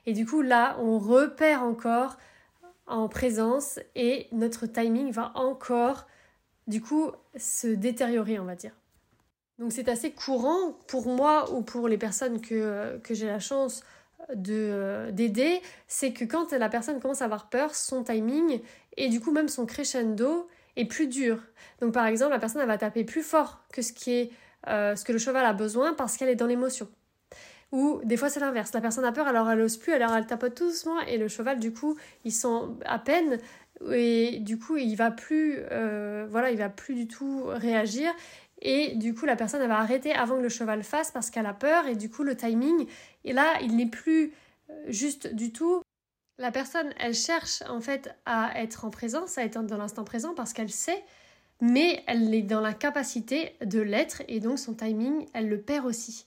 Et 0.07 0.13
du 0.13 0.25
coup 0.25 0.41
là, 0.41 0.75
on 0.79 0.97
repère 0.97 1.61
encore 1.61 2.17
en 2.87 3.07
présence 3.07 3.79
et 3.95 4.27
notre 4.31 4.65
timing 4.65 5.11
va 5.11 5.31
encore 5.35 6.07
du 6.65 6.81
coup 6.81 7.11
se 7.37 7.67
détériorer 7.67 8.39
on 8.39 8.45
va 8.45 8.55
dire. 8.55 8.73
Donc 9.59 9.71
c'est 9.71 9.87
assez 9.87 10.11
courant 10.11 10.73
pour 10.87 11.07
moi 11.07 11.51
ou 11.53 11.61
pour 11.61 11.87
les 11.87 11.97
personnes 11.97 12.41
que, 12.41 12.97
que 13.03 13.13
j'ai 13.13 13.27
la 13.27 13.39
chance 13.39 13.83
de 14.33 15.09
d'aider, 15.11 15.61
c'est 15.87 16.13
que 16.13 16.25
quand 16.25 16.51
la 16.53 16.69
personne 16.69 16.99
commence 16.99 17.21
à 17.21 17.25
avoir 17.25 17.49
peur, 17.49 17.75
son 17.75 18.03
timing 18.03 18.61
et 18.97 19.09
du 19.09 19.19
coup 19.19 19.31
même 19.31 19.49
son 19.49 19.65
crescendo 19.65 20.47
est 20.75 20.85
plus 20.85 21.07
dur. 21.07 21.39
Donc 21.81 21.93
par 21.93 22.07
exemple, 22.07 22.31
la 22.31 22.39
personne 22.39 22.65
va 22.65 22.77
taper 22.77 23.03
plus 23.03 23.23
fort 23.23 23.63
que 23.71 23.81
ce 23.81 23.93
qui 23.93 24.11
est 24.11 24.31
euh, 24.69 24.95
ce 24.95 25.03
que 25.03 25.11
le 25.11 25.17
cheval 25.19 25.45
a 25.45 25.53
besoin 25.53 25.93
parce 25.93 26.17
qu'elle 26.17 26.29
est 26.29 26.35
dans 26.35 26.47
l'émotion. 26.47 26.87
Ou 27.71 28.01
des 28.03 28.17
fois 28.17 28.29
c'est 28.29 28.39
l'inverse, 28.39 28.71
la 28.73 28.81
personne 28.81 29.03
a 29.03 29.11
peur 29.11 29.27
alors 29.27 29.49
elle 29.49 29.61
ose 29.61 29.77
plus, 29.77 29.93
alors 29.93 30.15
elle 30.15 30.27
tapote 30.27 30.55
tout 30.55 30.67
doucement 30.67 30.99
et 31.01 31.17
le 31.17 31.27
cheval 31.27 31.59
du 31.59 31.73
coup 31.73 31.97
il 32.23 32.31
sent 32.31 32.59
à 32.85 32.99
peine 32.99 33.39
et 33.91 34.39
du 34.39 34.59
coup 34.59 34.77
il 34.77 34.95
va 34.95 35.09
plus 35.11 35.57
euh, 35.71 36.27
voilà 36.29 36.51
il 36.51 36.57
va 36.57 36.69
plus 36.69 36.93
du 36.93 37.07
tout 37.07 37.43
réagir 37.47 38.13
et 38.63 38.95
du 38.95 39.13
coup 39.13 39.25
la 39.25 39.35
personne 39.35 39.61
elle 39.61 39.67
va 39.67 39.77
arrêter 39.77 40.11
avant 40.13 40.37
que 40.37 40.41
le 40.41 40.49
cheval 40.49 40.83
fasse 40.83 41.11
parce 41.11 41.29
qu'elle 41.29 41.45
a 41.45 41.53
peur 41.53 41.85
et 41.85 41.95
du 41.95 42.09
coup 42.09 42.23
le 42.23 42.35
timing 42.35 42.87
et 43.23 43.33
là 43.33 43.59
il 43.61 43.75
n'est 43.75 43.89
plus 43.89 44.33
euh, 44.69 44.73
juste 44.87 45.33
du 45.35 45.51
tout 45.51 45.83
la 46.39 46.51
personne 46.51 46.91
elle 46.99 47.13
cherche 47.13 47.61
en 47.69 47.79
fait 47.79 48.09
à 48.25 48.59
être 48.59 48.85
en 48.85 48.89
présence 48.89 49.37
à 49.37 49.43
être 49.43 49.61
dans 49.61 49.77
l'instant 49.77 50.03
présent 50.03 50.33
parce 50.33 50.53
qu'elle 50.53 50.71
sait 50.71 51.03
mais 51.61 52.03
elle 52.07 52.33
est 52.33 52.41
dans 52.41 52.61
la 52.61 52.73
capacité 52.73 53.55
de 53.63 53.79
l'être 53.79 54.23
et 54.27 54.39
donc 54.39 54.57
son 54.57 54.73
timing 54.73 55.27
elle 55.33 55.49
le 55.49 55.61
perd 55.61 55.85
aussi 55.85 56.25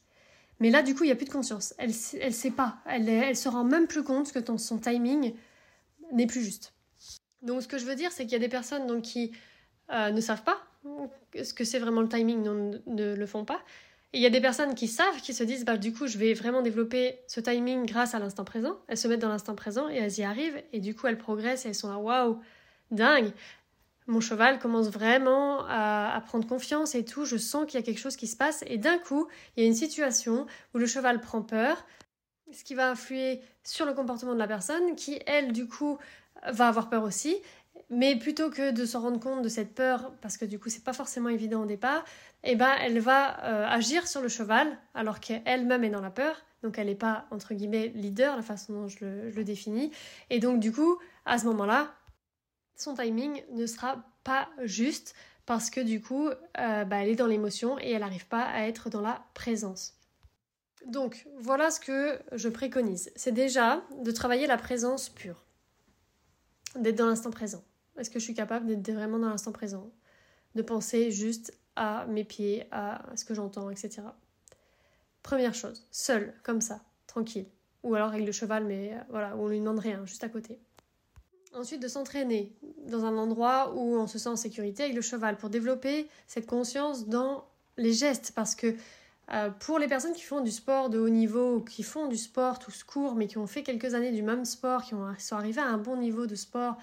mais 0.61 0.71
là, 0.71 0.83
du 0.83 0.95
coup, 0.95 1.05
il 1.05 1.09
n'y 1.09 1.13
a 1.13 1.17
plus 1.17 1.27
de 1.27 1.33
conscience. 1.33 1.75
Elle 1.79 1.91
ne 1.91 2.31
sait 2.31 2.51
pas. 2.51 2.79
Elle, 2.87 3.09
elle 3.09 3.37
se 3.37 3.49
rend 3.49 3.65
même 3.65 3.87
plus 3.87 4.03
compte 4.03 4.33
que 4.33 4.59
son 4.59 4.79
timing 4.79 5.35
n'est 6.13 6.27
plus 6.27 6.43
juste. 6.43 6.73
Donc, 7.43 7.63
ce 7.63 7.69
que 7.69 7.79
je 7.79 7.85
veux 7.85 7.95
dire, 7.95 8.11
c'est 8.13 8.25
qu'il 8.25 8.33
y 8.33 8.37
a 8.37 8.41
des 8.41 8.49
personnes 8.49 8.87
donc, 8.87 9.03
qui 9.03 9.33
euh, 9.91 10.11
ne 10.11 10.21
savent 10.21 10.43
pas 10.43 10.59
ce 11.43 11.55
que 11.55 11.65
c'est 11.65 11.79
vraiment 11.79 12.01
le 12.01 12.09
timing, 12.09 12.43
non, 12.43 12.81
ne 12.87 13.15
le 13.15 13.27
font 13.27 13.45
pas. 13.45 13.61
Il 14.13 14.21
y 14.21 14.27
a 14.27 14.31
des 14.31 14.41
personnes 14.41 14.75
qui 14.75 14.89
savent, 14.89 15.21
qui 15.21 15.35
se 15.35 15.45
disent, 15.45 15.65
bah, 15.65 15.77
du 15.77 15.93
coup, 15.93 16.07
je 16.07 16.17
vais 16.17 16.33
vraiment 16.33 16.63
développer 16.63 17.19
ce 17.27 17.41
timing 17.41 17.85
grâce 17.87 18.15
à 18.15 18.19
l'instant 18.19 18.45
présent. 18.45 18.79
Elles 18.89 18.97
se 18.97 19.09
mettent 19.09 19.21
dans 19.21 19.29
l'instant 19.29 19.55
présent 19.55 19.89
et 19.89 19.97
elles 19.97 20.19
y 20.19 20.23
arrivent. 20.23 20.63
Et 20.73 20.81
du 20.81 20.95
coup, 20.95 21.07
elles 21.07 21.19
progressent 21.19 21.67
et 21.67 21.69
elles 21.69 21.75
sont 21.75 21.91
là, 21.91 21.99
waouh, 21.99 22.41
dingue 22.91 23.33
mon 24.07 24.21
cheval 24.21 24.59
commence 24.59 24.89
vraiment 24.89 25.65
à, 25.69 26.23
prendre 26.27 26.47
confiance 26.47 26.95
et 26.95 27.05
tout, 27.05 27.25
je 27.25 27.37
sens 27.37 27.67
qu'il 27.67 27.79
y 27.79 27.83
a 27.83 27.85
quelque 27.85 27.99
chose 27.99 28.17
qui 28.17 28.27
se 28.27 28.37
passe 28.37 28.65
et 28.67 28.79
d'un 28.79 28.99
coup, 28.99 29.29
il 29.57 29.63
y 29.63 29.67
a 29.67 29.69
une 29.69 29.75
situation 29.75 30.47
où 30.75 30.79
le 30.79 30.87
cheval 30.87 31.21
prend 31.21 31.43
peur, 31.43 31.85
ce 32.53 32.63
qui 32.63 32.75
va 32.75 32.91
influer 32.91 33.41
sur 33.65 33.85
le 33.85 33.93
comportement 33.93 34.35
de 34.35 34.39
la 34.39 34.47
personne 34.47 34.95
qui, 34.95 35.19
elle, 35.27 35.53
du 35.53 35.67
coup, 35.67 35.99
va 36.47 36.69
avoir 36.69 36.89
peur 36.89 37.03
aussi. 37.03 37.37
Mais 37.89 38.17
plutôt 38.17 38.51
que 38.51 38.73
de 38.73 38.85
se 38.85 38.97
rendre 38.97 39.21
compte 39.21 39.43
de 39.43 39.49
cette 39.49 39.75
peur, 39.75 40.13
parce 40.21 40.37
que 40.37 40.45
du 40.45 40.59
coup 40.59 40.69
c'est 40.69 40.83
pas 40.83 40.93
forcément 40.93 41.29
évident 41.29 41.63
au 41.63 41.67
départ, 41.67 42.05
eh 42.43 42.57
ben 42.57 42.75
elle 42.81 42.99
va 42.99 43.45
euh, 43.45 43.67
agir 43.69 44.09
sur 44.09 44.21
le 44.21 44.29
cheval 44.29 44.77
alors 44.95 45.21
qu'elle-même 45.21 45.85
est 45.85 45.91
dans 45.91 46.01
la 46.01 46.11
peur, 46.11 46.43
donc 46.63 46.79
elle 46.79 46.87
n'est 46.89 46.97
pas 46.97 47.27
entre 47.31 47.55
guillemets 47.55 47.89
leader, 47.95 48.35
la 48.35 48.43
façon 48.43 48.73
dont 48.73 48.89
je 48.89 49.31
le 49.31 49.45
définis. 49.45 49.93
Et 50.31 50.41
donc 50.41 50.59
du 50.59 50.73
coup, 50.73 50.99
à 51.25 51.39
ce 51.39 51.47
moment-là, 51.47 51.95
son 52.77 52.95
timing 52.95 53.43
ne 53.53 53.67
sera 53.67 54.05
pas 54.25 54.49
juste 54.65 55.15
parce 55.47 55.71
que 55.71 55.81
du 55.81 56.01
coup, 56.03 56.29
euh, 56.29 56.85
bah, 56.85 56.97
elle 56.97 57.09
est 57.09 57.17
dans 57.17 57.29
l'émotion 57.29 57.79
et 57.79 57.93
elle 57.93 58.01
n'arrive 58.01 58.27
pas 58.27 58.43
à 58.43 58.67
être 58.67 58.91
dans 58.91 59.01
la 59.01 59.25
présence. 59.35 59.95
Donc 60.87 61.27
voilà 61.39 61.71
ce 61.71 61.81
que 61.81 62.21
je 62.33 62.49
préconise. 62.49 63.13
C'est 63.17 63.33
déjà 63.33 63.83
de 64.03 64.11
travailler 64.11 64.47
la 64.47 64.57
présence 64.57 65.09
pure, 65.09 65.45
d'être 66.75 66.97
dans 66.97 67.07
l'instant 67.07 67.31
présent. 67.31 67.63
Est-ce 67.99 68.11
que 68.11 68.19
je 68.19 68.25
suis 68.25 68.35
capable 68.35 68.67
d'être 68.67 68.95
vraiment 68.95 69.19
dans 69.19 69.29
l'instant 69.29 69.53
présent? 69.53 69.91
De 70.55 70.63
penser 70.63 71.11
juste 71.11 71.53
à 71.77 72.07
mes 72.07 72.25
pieds, 72.25 72.67
à 72.71 73.03
ce 73.15 73.25
que 73.25 73.35
j'entends, 73.35 73.71
etc. 73.71 74.03
Première 75.23 75.55
chose, 75.55 75.87
seul, 75.91 76.35
comme 76.43 76.61
ça, 76.61 76.81
tranquille. 77.07 77.47
Ou 77.83 77.95
alors 77.95 78.09
avec 78.09 78.25
le 78.25 78.33
cheval, 78.33 78.65
mais 78.65 78.95
euh, 78.95 78.99
voilà, 79.11 79.37
on 79.37 79.49
lui 79.49 79.61
demande 79.61 79.79
rien, 79.79 80.05
juste 80.07 80.25
à 80.25 80.29
côté. 80.29 80.59
Ensuite, 81.55 81.81
de 81.81 81.89
s'entraîner 81.89 82.53
dans 82.87 83.05
un 83.05 83.17
endroit 83.17 83.73
où 83.75 83.97
on 83.97 84.07
se 84.07 84.19
sent 84.19 84.29
en 84.29 84.37
sécurité 84.37 84.85
avec 84.85 84.95
le 84.95 85.03
cheval 85.03 85.37
pour 85.37 85.49
développer 85.49 86.09
cette 86.27 86.47
conscience 86.47 87.07
dans 87.07 87.47
les 87.77 87.93
gestes. 87.93 88.33
Parce 88.35 88.55
que 88.55 88.75
euh, 89.33 89.51
pour 89.51 89.79
les 89.79 89.89
personnes 89.89 90.13
qui 90.13 90.23
font 90.23 90.41
du 90.41 90.51
sport 90.51 90.91
de 90.91 90.99
haut 90.99 91.09
niveau, 91.09 91.61
qui 91.61 91.83
font 91.83 92.07
du 92.07 92.17
sport 92.17 92.59
tout 92.59 92.73
court, 92.87 93.15
mais 93.15 93.27
qui 93.27 93.39
ont 93.39 93.47
fait 93.47 93.63
quelques 93.63 93.95
années 93.95 94.13
du 94.13 94.23
même 94.23 94.45
sport, 94.45 94.83
qui 94.83 94.95
ont, 94.95 95.15
sont 95.19 95.37
arrivés 95.37 95.61
à 95.61 95.67
un 95.67 95.79
bon 95.79 95.97
niveau 95.97 96.27
de 96.27 96.35
sport, 96.35 96.77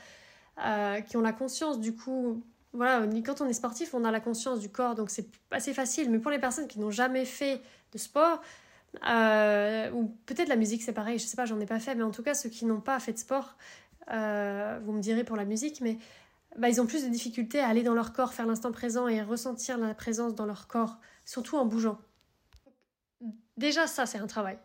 euh, 0.60 1.02
qui 1.02 1.18
ont 1.18 1.22
la 1.22 1.34
conscience 1.34 1.80
du 1.80 1.96
coup. 1.96 2.44
Voilà, 2.74 3.06
quand 3.24 3.42
on 3.42 3.48
est 3.48 3.54
sportif, 3.54 3.94
on 3.94 4.04
a 4.04 4.10
la 4.10 4.20
conscience 4.20 4.60
du 4.60 4.70
corps, 4.70 4.96
donc 4.96 5.12
c'est 5.12 5.28
assez 5.52 5.74
facile. 5.74 6.10
Mais 6.10 6.20
pour 6.20 6.32
les 6.32 6.40
personnes 6.40 6.68
qui 6.68 6.80
n'ont 6.80 6.92
jamais 6.92 7.26
fait 7.26 7.62
de 7.92 7.98
sport, 8.00 8.42
euh, 9.08 9.92
ou 9.92 10.16
peut-être 10.26 10.50
la 10.50 10.56
musique 10.56 10.82
c'est 10.84 10.94
pareil, 10.94 11.20
je 11.20 11.26
sais 11.26 11.36
pas, 11.36 11.46
j'en 11.46 11.60
ai 11.60 11.66
pas 11.66 11.80
fait, 11.80 11.96
mais 11.96 12.04
en 12.04 12.12
tout 12.12 12.24
cas 12.24 12.34
ceux 12.34 12.50
qui 12.50 12.66
n'ont 12.66 12.82
pas 12.82 13.00
fait 13.00 13.14
de 13.14 13.20
sport, 13.20 13.56
euh, 14.12 14.80
vous 14.84 14.92
me 14.92 15.02
direz 15.02 15.24
pour 15.24 15.36
la 15.36 15.46
musique, 15.46 15.82
mais 15.82 15.98
bah, 16.58 16.70
ils 16.70 16.82
ont 16.82 16.86
plus 16.86 17.04
de 17.04 17.10
difficultés 17.10 17.60
à 17.60 17.68
aller 17.68 17.84
dans 17.84 17.94
leur 17.94 18.14
corps, 18.14 18.34
faire 18.34 18.46
l'instant 18.46 18.72
présent 18.72 19.08
et 19.08 19.22
ressentir 19.22 19.78
la 19.78 19.94
présence 19.94 20.36
dans 20.36 20.46
leur 20.46 20.68
corps, 20.68 21.00
surtout 21.26 21.58
en 21.58 21.66
bougeant. 21.66 22.00
Déjà 23.58 23.88
ça, 23.88 24.06
c'est 24.06 24.18
un 24.18 24.28
travail. 24.28 24.58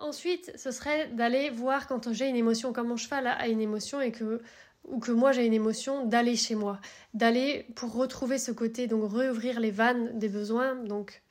Ensuite, 0.00 0.52
ce 0.56 0.70
serait 0.70 1.08
d'aller 1.08 1.50
voir 1.50 1.88
quand 1.88 2.12
j'ai 2.12 2.28
une 2.28 2.36
émotion, 2.36 2.72
quand 2.72 2.84
mon 2.84 2.96
cheval 2.96 3.26
a 3.26 3.48
une 3.48 3.60
émotion 3.60 4.00
et 4.00 4.12
que 4.12 4.40
ou 4.84 4.98
que 5.00 5.12
moi 5.12 5.32
j'ai 5.32 5.44
une 5.46 5.54
émotion, 5.54 6.06
d'aller 6.06 6.36
chez 6.36 6.54
moi, 6.54 6.80
d'aller 7.14 7.66
pour 7.76 7.92
retrouver 7.92 8.38
ce 8.38 8.52
côté, 8.52 8.86
donc 8.86 9.12
réouvrir 9.12 9.60
les 9.60 9.70
vannes 9.70 10.18
des 10.18 10.28
besoins, 10.28 10.74
donc 10.76 11.22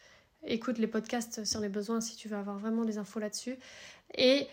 écoute 0.44 0.78
les 0.78 0.88
podcasts 0.88 1.44
sur 1.46 1.60
les 1.60 1.70
besoins 1.70 2.02
si 2.02 2.16
tu 2.16 2.28
veux 2.28 2.38
avoir 2.38 2.58
vraiment 2.58 2.86
des 2.86 2.98
infos 2.98 3.20
là-dessus. 3.20 3.58
Et 4.16 4.48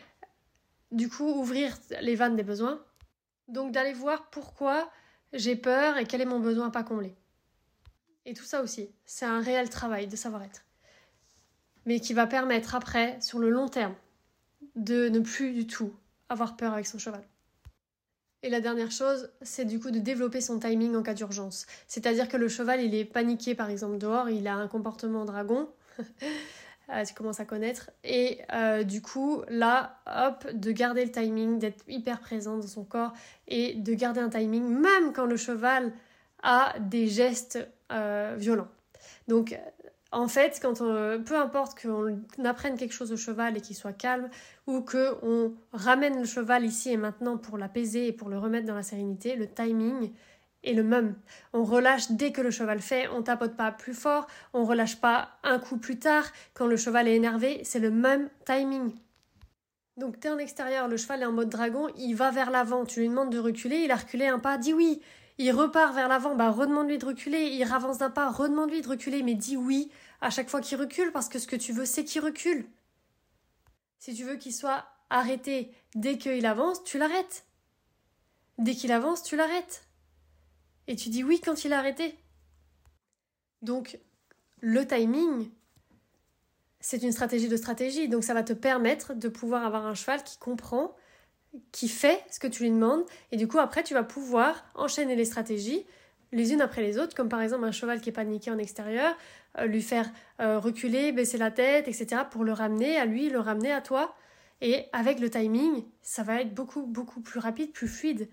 du 0.91 1.09
coup, 1.09 1.27
ouvrir 1.27 1.77
les 2.01 2.15
vannes 2.15 2.37
des 2.37 2.43
besoins. 2.43 2.83
Donc 3.49 3.73
d'aller 3.73 3.93
voir 3.93 4.31
pourquoi 4.31 4.91
j'ai 5.33 5.57
peur 5.57 5.99
et 5.99 6.07
quel 6.07 6.21
est 6.21 6.27
mon 6.27 6.41
besoin 6.41 6.71
pas 6.71 6.85
comblé. 6.85 7.15
Et 8.27 8.33
tout 8.33 8.45
ça 8.45 8.63
aussi, 8.63 8.91
c'est 9.05 9.27
un 9.27 9.41
réel 9.41 9.69
travail 9.69 10.07
de 10.07 10.17
savoir-être. 10.17 10.65
Mais 11.85 12.01
qui 12.01 12.15
va 12.15 12.27
permettre 12.27 12.75
après, 12.75 13.21
sur 13.21 13.39
le 13.39 13.51
long 13.51 13.69
terme, 13.69 13.95
de 14.77 15.09
ne 15.09 15.21
plus 15.21 15.53
du 15.53 15.67
tout 15.67 15.95
avoir 16.29 16.57
peur 16.57 16.73
avec 16.73 16.87
son 16.87 16.99
cheval. 16.99 17.23
Et 18.45 18.51
la 18.51 18.61
dernière 18.61 18.91
chose, 18.91 19.31
c'est 19.41 19.65
du 19.65 19.81
coup 19.81 19.91
de 19.91 19.99
développer 19.99 20.43
son 20.43 20.59
timing 20.59 20.95
en 20.97 21.03
cas 21.03 21.15
d'urgence. 21.15 21.65
C'est-à-dire 21.89 22.29
que 22.29 22.37
le 22.37 22.49
cheval, 22.49 22.83
il 22.83 22.95
est 22.95 23.07
paniqué 23.07 23.55
par 23.55 23.71
exemple 23.71 23.97
dehors, 23.97 24.29
il 24.29 24.47
a 24.47 24.55
un 24.55 24.69
comportement 24.69 25.25
dragon, 25.25 25.71
euh, 26.91 27.05
tu 27.07 27.15
commences 27.15 27.41
à 27.41 27.47
connaître, 27.47 27.91
et 28.05 28.43
euh, 28.53 28.83
du 28.85 29.01
coup, 29.01 29.41
là, 29.49 29.99
hop, 30.07 30.47
de 30.53 30.73
garder 30.73 31.07
le 31.07 31.11
timing, 31.11 31.59
d'être 31.59 31.85
hyper 31.89 32.21
présent 32.21 32.59
dans 32.59 32.67
son 32.67 32.85
corps 32.85 33.15
et 33.49 33.77
de 33.77 33.95
garder 33.95 34.21
un 34.21 34.29
timing 34.29 34.69
même 34.69 35.15
quand 35.15 35.25
le 35.25 35.39
cheval 35.39 35.95
a 36.43 36.75
des 36.81 37.07
gestes 37.07 37.67
euh, 37.93 38.35
violents. 38.37 38.69
Donc 39.27 39.59
en 40.15 40.29
fait, 40.29 40.59
quand 40.63 40.79
peu 40.79 41.37
importe 41.37 41.81
qu'on 41.81 42.23
apprenne 42.45 42.77
quelque 42.77 42.95
chose 42.95 43.13
au 43.13 43.17
cheval 43.17 43.57
et 43.57 43.61
qu'il 43.61 43.77
soit 43.77 43.93
calme, 43.93 44.29
ou 44.67 44.81
qu'on 44.81 45.55
ramène 45.73 46.19
le 46.19 46.25
cheval 46.25 46.65
ici 46.65 46.91
et 46.91 46.97
maintenant 46.97 47.37
pour 47.37 47.59
l'apaiser 47.59 48.09
et 48.09 48.13
pour 48.13 48.29
le 48.29 48.39
remettre 48.39 48.67
dans 48.67 48.75
la 48.75 48.83
sérénité, 48.83 49.37
le 49.37 49.49
timing 49.49 50.13
est 50.63 50.73
le 50.73 50.83
même. 50.83 51.15
On 51.53 51.65
relâche 51.65 52.11
dès 52.11 52.33
que 52.33 52.41
le 52.41 52.51
cheval 52.51 52.81
fait, 52.81 53.09
on 53.09 53.23
tapote 53.23 53.57
pas 53.57 53.73
plus 53.73 53.95
fort, 53.95 54.27
on 54.53 54.65
relâche 54.65 54.97
pas 54.97 55.31
un 55.43 55.59
coup 55.59 55.77
plus 55.77 55.99
tard. 55.99 56.25
Quand 56.55 56.67
le 56.67 56.77
cheval 56.77 57.09
est 57.09 57.17
énervé, 57.17 57.61
c'est 57.65 57.81
le 57.81 57.91
même 57.91 58.31
timing. 58.47 58.95
Donc 59.97 60.19
tu 60.19 60.29
es 60.29 60.31
en 60.31 60.39
extérieur, 60.39 60.89
le 60.89 60.97
cheval 60.97 61.23
est 61.23 61.27
en 61.27 61.33
mode 61.33 61.51
dragon, 61.51 61.89
il 61.97 62.15
va 62.15 62.31
vers 62.31 62.51
l'avant, 62.51 62.85
tu 62.85 63.01
lui 63.01 63.09
demandes 63.09 63.31
de 63.31 63.39
reculer, 63.39 63.79
il 63.85 63.91
a 63.91 63.97
reculé 63.97 64.27
un 64.27 64.39
pas, 64.39 64.59
dis 64.59 64.73
oui. 64.73 65.01
Il 65.39 65.51
repart 65.51 65.95
vers 65.95 66.09
l'avant, 66.09 66.35
bah 66.35 66.51
redemande-lui 66.51 66.99
de 66.99 67.07
reculer, 67.07 67.47
il 67.47 67.63
avance 67.65 67.99
d'un 67.99 68.11
pas, 68.11 68.31
redemande-lui 68.31 68.83
de 68.83 68.89
reculer, 68.89 69.23
mais 69.23 69.35
dis 69.35 69.57
oui 69.57 69.91
à 70.21 70.31
chaque 70.31 70.49
fois 70.49 70.61
qu'il 70.61 70.79
recule 70.79 71.13
parce 71.13 71.29
que 71.29 71.39
ce 71.39 71.47
que 71.47 71.57
tu 71.57 71.73
veux, 71.73 71.87
c'est 71.87 72.05
qu'il 72.05 72.23
recule. 72.23 72.69
Si 73.99 74.15
tu 74.15 74.25
veux 74.25 74.37
qu'il 74.37 74.55
soit 74.55 74.87
arrêté 75.11 75.75
dès 75.95 76.19
qu'il 76.19 76.47
avance, 76.47 76.85
tu 76.85 76.99
l'arrêtes. 76.99 77.47
Dès 78.59 78.75
qu'il 78.75 78.93
avance, 78.93 79.23
tu 79.23 79.37
l'arrêtes. 79.37 79.89
Et 80.87 80.97
tu 80.97 81.09
dis 81.09 81.25
oui 81.25 81.41
quand 81.41 81.65
il 81.65 81.73
a 81.73 81.79
arrêté. 81.79 82.19
Donc, 83.63 83.99
le 84.61 84.87
timing, 84.87 85.51
c'est 86.81 87.03
une 87.03 87.13
stratégie 87.13 87.49
de 87.49 87.57
stratégie. 87.57 88.09
Donc, 88.09 88.25
ça 88.25 88.35
va 88.35 88.43
te 88.43 88.53
permettre 88.53 89.15
de 89.15 89.29
pouvoir 89.29 89.65
avoir 89.65 89.87
un 89.87 89.95
cheval 89.95 90.23
qui 90.23 90.39
comprend, 90.39 90.95
qui 91.73 91.89
fait 91.89 92.23
ce 92.31 92.41
que 92.41 92.47
tu 92.47 92.63
lui 92.63 92.71
demandes. 92.71 93.05
Et 93.33 93.37
du 93.37 93.49
coup, 93.49 93.59
après, 93.59 93.83
tu 93.83 93.95
vas 93.95 94.03
pouvoir 94.03 94.65
enchaîner 94.75 95.17
les 95.17 95.25
stratégies 95.25 95.85
les 96.35 96.53
unes 96.53 96.61
après 96.61 96.83
les 96.83 96.99
autres, 96.99 97.15
comme 97.15 97.29
par 97.29 97.41
exemple 97.41 97.65
un 97.65 97.73
cheval 97.73 98.01
qui 98.01 98.11
est 98.11 98.13
paniqué 98.13 98.51
en 98.51 98.59
extérieur, 98.59 99.17
euh, 99.59 99.67
lui 99.67 99.83
faire 99.83 100.11
euh, 100.41 100.59
reculer, 100.59 101.13
baisser 101.13 101.39
la 101.39 101.51
tête, 101.51 101.89
etc., 101.89 102.23
pour 102.31 102.45
le 102.45 102.53
ramener 102.53 102.97
à 102.99 103.07
lui, 103.07 103.31
le 103.31 103.39
ramener 103.39 103.71
à 103.71 103.81
toi. 103.81 104.15
Et 104.61 104.87
avec 104.93 105.21
le 105.21 105.31
timing, 105.31 105.85
ça 106.03 106.23
va 106.23 106.41
être 106.41 106.53
beaucoup, 106.53 106.87
beaucoup 106.87 107.21
plus 107.21 107.39
rapide, 107.39 107.73
plus 107.73 107.89
fluide. 107.89 108.29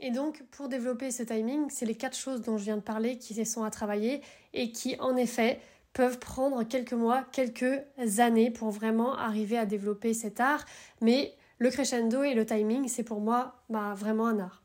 Et 0.00 0.10
donc, 0.10 0.42
pour 0.50 0.68
développer 0.68 1.10
ce 1.10 1.22
timing, 1.22 1.70
c'est 1.70 1.86
les 1.86 1.94
quatre 1.94 2.16
choses 2.16 2.42
dont 2.42 2.58
je 2.58 2.64
viens 2.64 2.76
de 2.76 2.82
parler 2.82 3.18
qui 3.18 3.44
sont 3.46 3.64
à 3.64 3.70
travailler 3.70 4.20
et 4.52 4.72
qui, 4.72 4.96
en 5.00 5.16
effet, 5.16 5.60
peuvent 5.92 6.18
prendre 6.18 6.62
quelques 6.64 6.92
mois, 6.92 7.24
quelques 7.32 7.84
années 8.18 8.50
pour 8.50 8.70
vraiment 8.70 9.14
arriver 9.14 9.56
à 9.56 9.64
développer 9.64 10.12
cet 10.12 10.40
art. 10.40 10.64
Mais 11.00 11.34
le 11.62 11.70
crescendo 11.70 12.24
et 12.24 12.34
le 12.34 12.44
timing, 12.44 12.88
c'est 12.88 13.04
pour 13.04 13.20
moi 13.20 13.62
bah, 13.68 13.94
vraiment 13.94 14.26
un 14.26 14.40
art. 14.40 14.64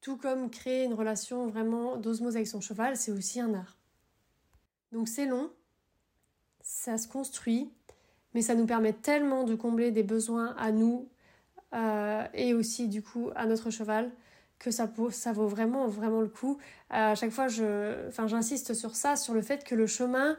Tout 0.00 0.16
comme 0.16 0.48
créer 0.48 0.84
une 0.84 0.94
relation 0.94 1.48
vraiment 1.48 1.98
d'osmose 1.98 2.34
avec 2.34 2.46
son 2.46 2.62
cheval, 2.62 2.96
c'est 2.96 3.12
aussi 3.12 3.42
un 3.42 3.52
art. 3.52 3.76
Donc 4.90 5.06
c'est 5.06 5.26
long, 5.26 5.50
ça 6.62 6.96
se 6.96 7.06
construit, 7.06 7.70
mais 8.32 8.40
ça 8.40 8.54
nous 8.54 8.64
permet 8.64 8.94
tellement 8.94 9.44
de 9.44 9.54
combler 9.54 9.90
des 9.90 10.02
besoins 10.02 10.56
à 10.56 10.72
nous 10.72 11.10
euh, 11.74 12.24
et 12.32 12.54
aussi 12.54 12.88
du 12.88 13.02
coup 13.02 13.28
à 13.36 13.44
notre 13.44 13.68
cheval 13.68 14.10
que 14.58 14.70
ça, 14.70 14.86
vaut 14.86 15.46
vraiment 15.46 15.88
vraiment 15.88 16.22
le 16.22 16.28
coup. 16.28 16.56
à 16.88 17.14
chaque 17.16 17.32
fois, 17.32 17.48
j'insiste 17.48 18.72
sur 18.72 18.96
ça, 18.96 19.14
sur 19.14 19.34
le 19.34 19.42
fait 19.42 19.62
que 19.62 19.74
le 19.74 19.86
chemin, 19.86 20.38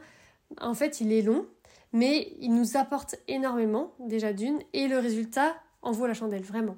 en 0.60 0.74
fait, 0.74 1.00
il 1.00 1.12
est 1.12 1.22
long, 1.22 1.46
mais 1.92 2.34
il 2.40 2.54
nous 2.54 2.76
apporte 2.76 3.16
énormément 3.28 3.94
déjà 4.00 4.32
d'une, 4.32 4.60
et 4.72 4.88
le 4.88 4.98
résultat 4.98 5.54
en 5.82 5.92
vaut 5.92 6.06
la 6.06 6.14
chandelle 6.14 6.42
vraiment. 6.42 6.76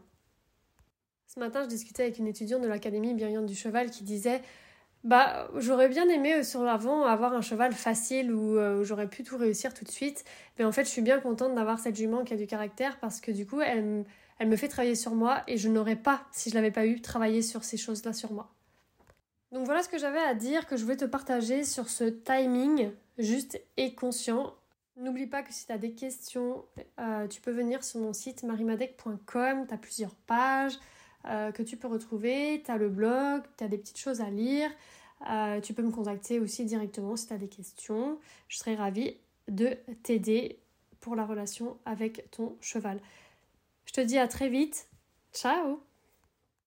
Ce 1.27 1.38
matin, 1.38 1.62
je 1.62 1.68
discutais 1.68 2.03
avec 2.03 2.18
une 2.18 2.27
étudiante 2.27 2.62
de 2.62 2.68
l'Académie 2.68 3.14
bienveillante 3.14 3.46
du 3.46 3.55
cheval 3.55 3.90
qui 3.90 4.03
disait 4.03 4.42
bah, 5.05 5.49
j'aurais 5.57 5.88
bien 5.88 6.09
aimé 6.09 6.35
euh, 6.35 6.42
sur 6.42 6.62
l'avant 6.62 7.05
avoir 7.05 7.33
un 7.33 7.40
cheval 7.40 7.73
facile 7.73 8.31
euh, 8.31 8.81
où, 8.81 8.85
j'aurais 8.85 9.09
pu 9.09 9.23
tout 9.23 9.38
réussir 9.38 9.73
tout 9.73 9.85
de 9.85 9.90
suite. 9.90 10.25
Mais 10.59 10.64
en 10.64 10.73
fait, 10.73 10.85
je 10.85 10.90
suis 10.90 11.03
bien 11.03 11.20
contente 11.20 11.55
d'avoir 11.55 11.79
cette 11.79 11.96
jument 11.96 12.25
qui 12.25 12.35
a 12.35 12.37
du 12.37 12.46
caractère 12.46 12.99
parce 13.01 13.20
que 13.20 13.31
du 13.31 13.46
coup, 13.46 13.61
elle, 13.61 14.05
elle 14.38 14.49
me 14.49 14.57
fait 14.57 14.68
travailler 14.68 14.94
sur 14.94 15.14
moi 15.14 15.42
et 15.46 15.57
je 15.57 15.68
n'aurais 15.68 15.96
pas, 15.96 16.27
si 16.33 16.51
je 16.51 16.55
l'avais 16.55 16.70
pas 16.70 16.87
eu, 16.87 17.01
travaillé 17.01 17.40
sur 17.40 17.64
ces 17.64 17.77
choses-là 17.77 18.12
sur 18.12 18.33
moi. 18.33 18.53
Donc 19.53 19.64
voilà 19.64 19.83
ce 19.83 19.88
que 19.88 19.99
j'avais 19.99 20.20
à 20.20 20.35
dire, 20.35 20.66
que 20.66 20.77
je 20.77 20.85
voulais 20.85 20.96
te 20.96 21.07
partager 21.07 21.64
sur 21.64 21.88
ce 21.88 22.05
timing 22.05 22.90
juste 23.18 23.61
et 23.77 23.94
conscient. 23.94 24.55
N'oublie 25.01 25.27
pas 25.27 25.43
que 25.43 25.53
si 25.53 25.67
tu 25.67 25.73
as 25.73 25.79
des 25.79 25.93
questions, 25.93 26.65
euh, 26.99 27.27
tu 27.27 27.41
peux 27.41 27.53
venir 27.53 27.83
sur 27.83 28.01
mon 28.01 28.13
site 28.13 28.43
marimadec.com, 28.43 29.67
tu 29.67 29.75
as 29.75 29.79
plusieurs 29.79 30.15
pages. 30.15 30.79
Euh, 31.27 31.53
que 31.53 31.63
tu 31.63 31.77
peux 31.77 31.89
retrouver. 31.89 32.63
Tu 32.65 32.71
as 32.71 32.79
le 32.79 32.89
blog, 32.89 33.43
tu 33.59 33.65
as 33.65 33.69
des 33.69 33.79
petites 33.79 33.99
choses 33.99 34.21
à 34.21 34.31
lire. 34.31 34.71
Euh, 35.29 35.61
tu 35.61 35.75
peux 35.75 35.83
me 35.83 35.91
contacter 35.91 36.41
aussi 36.41 36.65
directement 36.65 37.17
si 37.17 37.27
tu 37.27 37.35
as 37.35 37.39
des 37.39 37.49
questions. 37.49 38.19
Je 38.49 38.57
serai 38.57 38.75
ravie 38.75 39.17
de 39.49 39.77
t'aider 40.03 40.59
pour 41.01 41.17
la 41.17 41.27
relation 41.27 41.77
avec 41.85 42.31
ton 42.31 42.57
cheval. 42.61 43.01
Je 43.85 43.93
te 43.93 44.01
dis 44.01 44.19
à 44.19 44.29
très 44.29 44.49
vite. 44.49 44.89
Ciao 45.33 45.83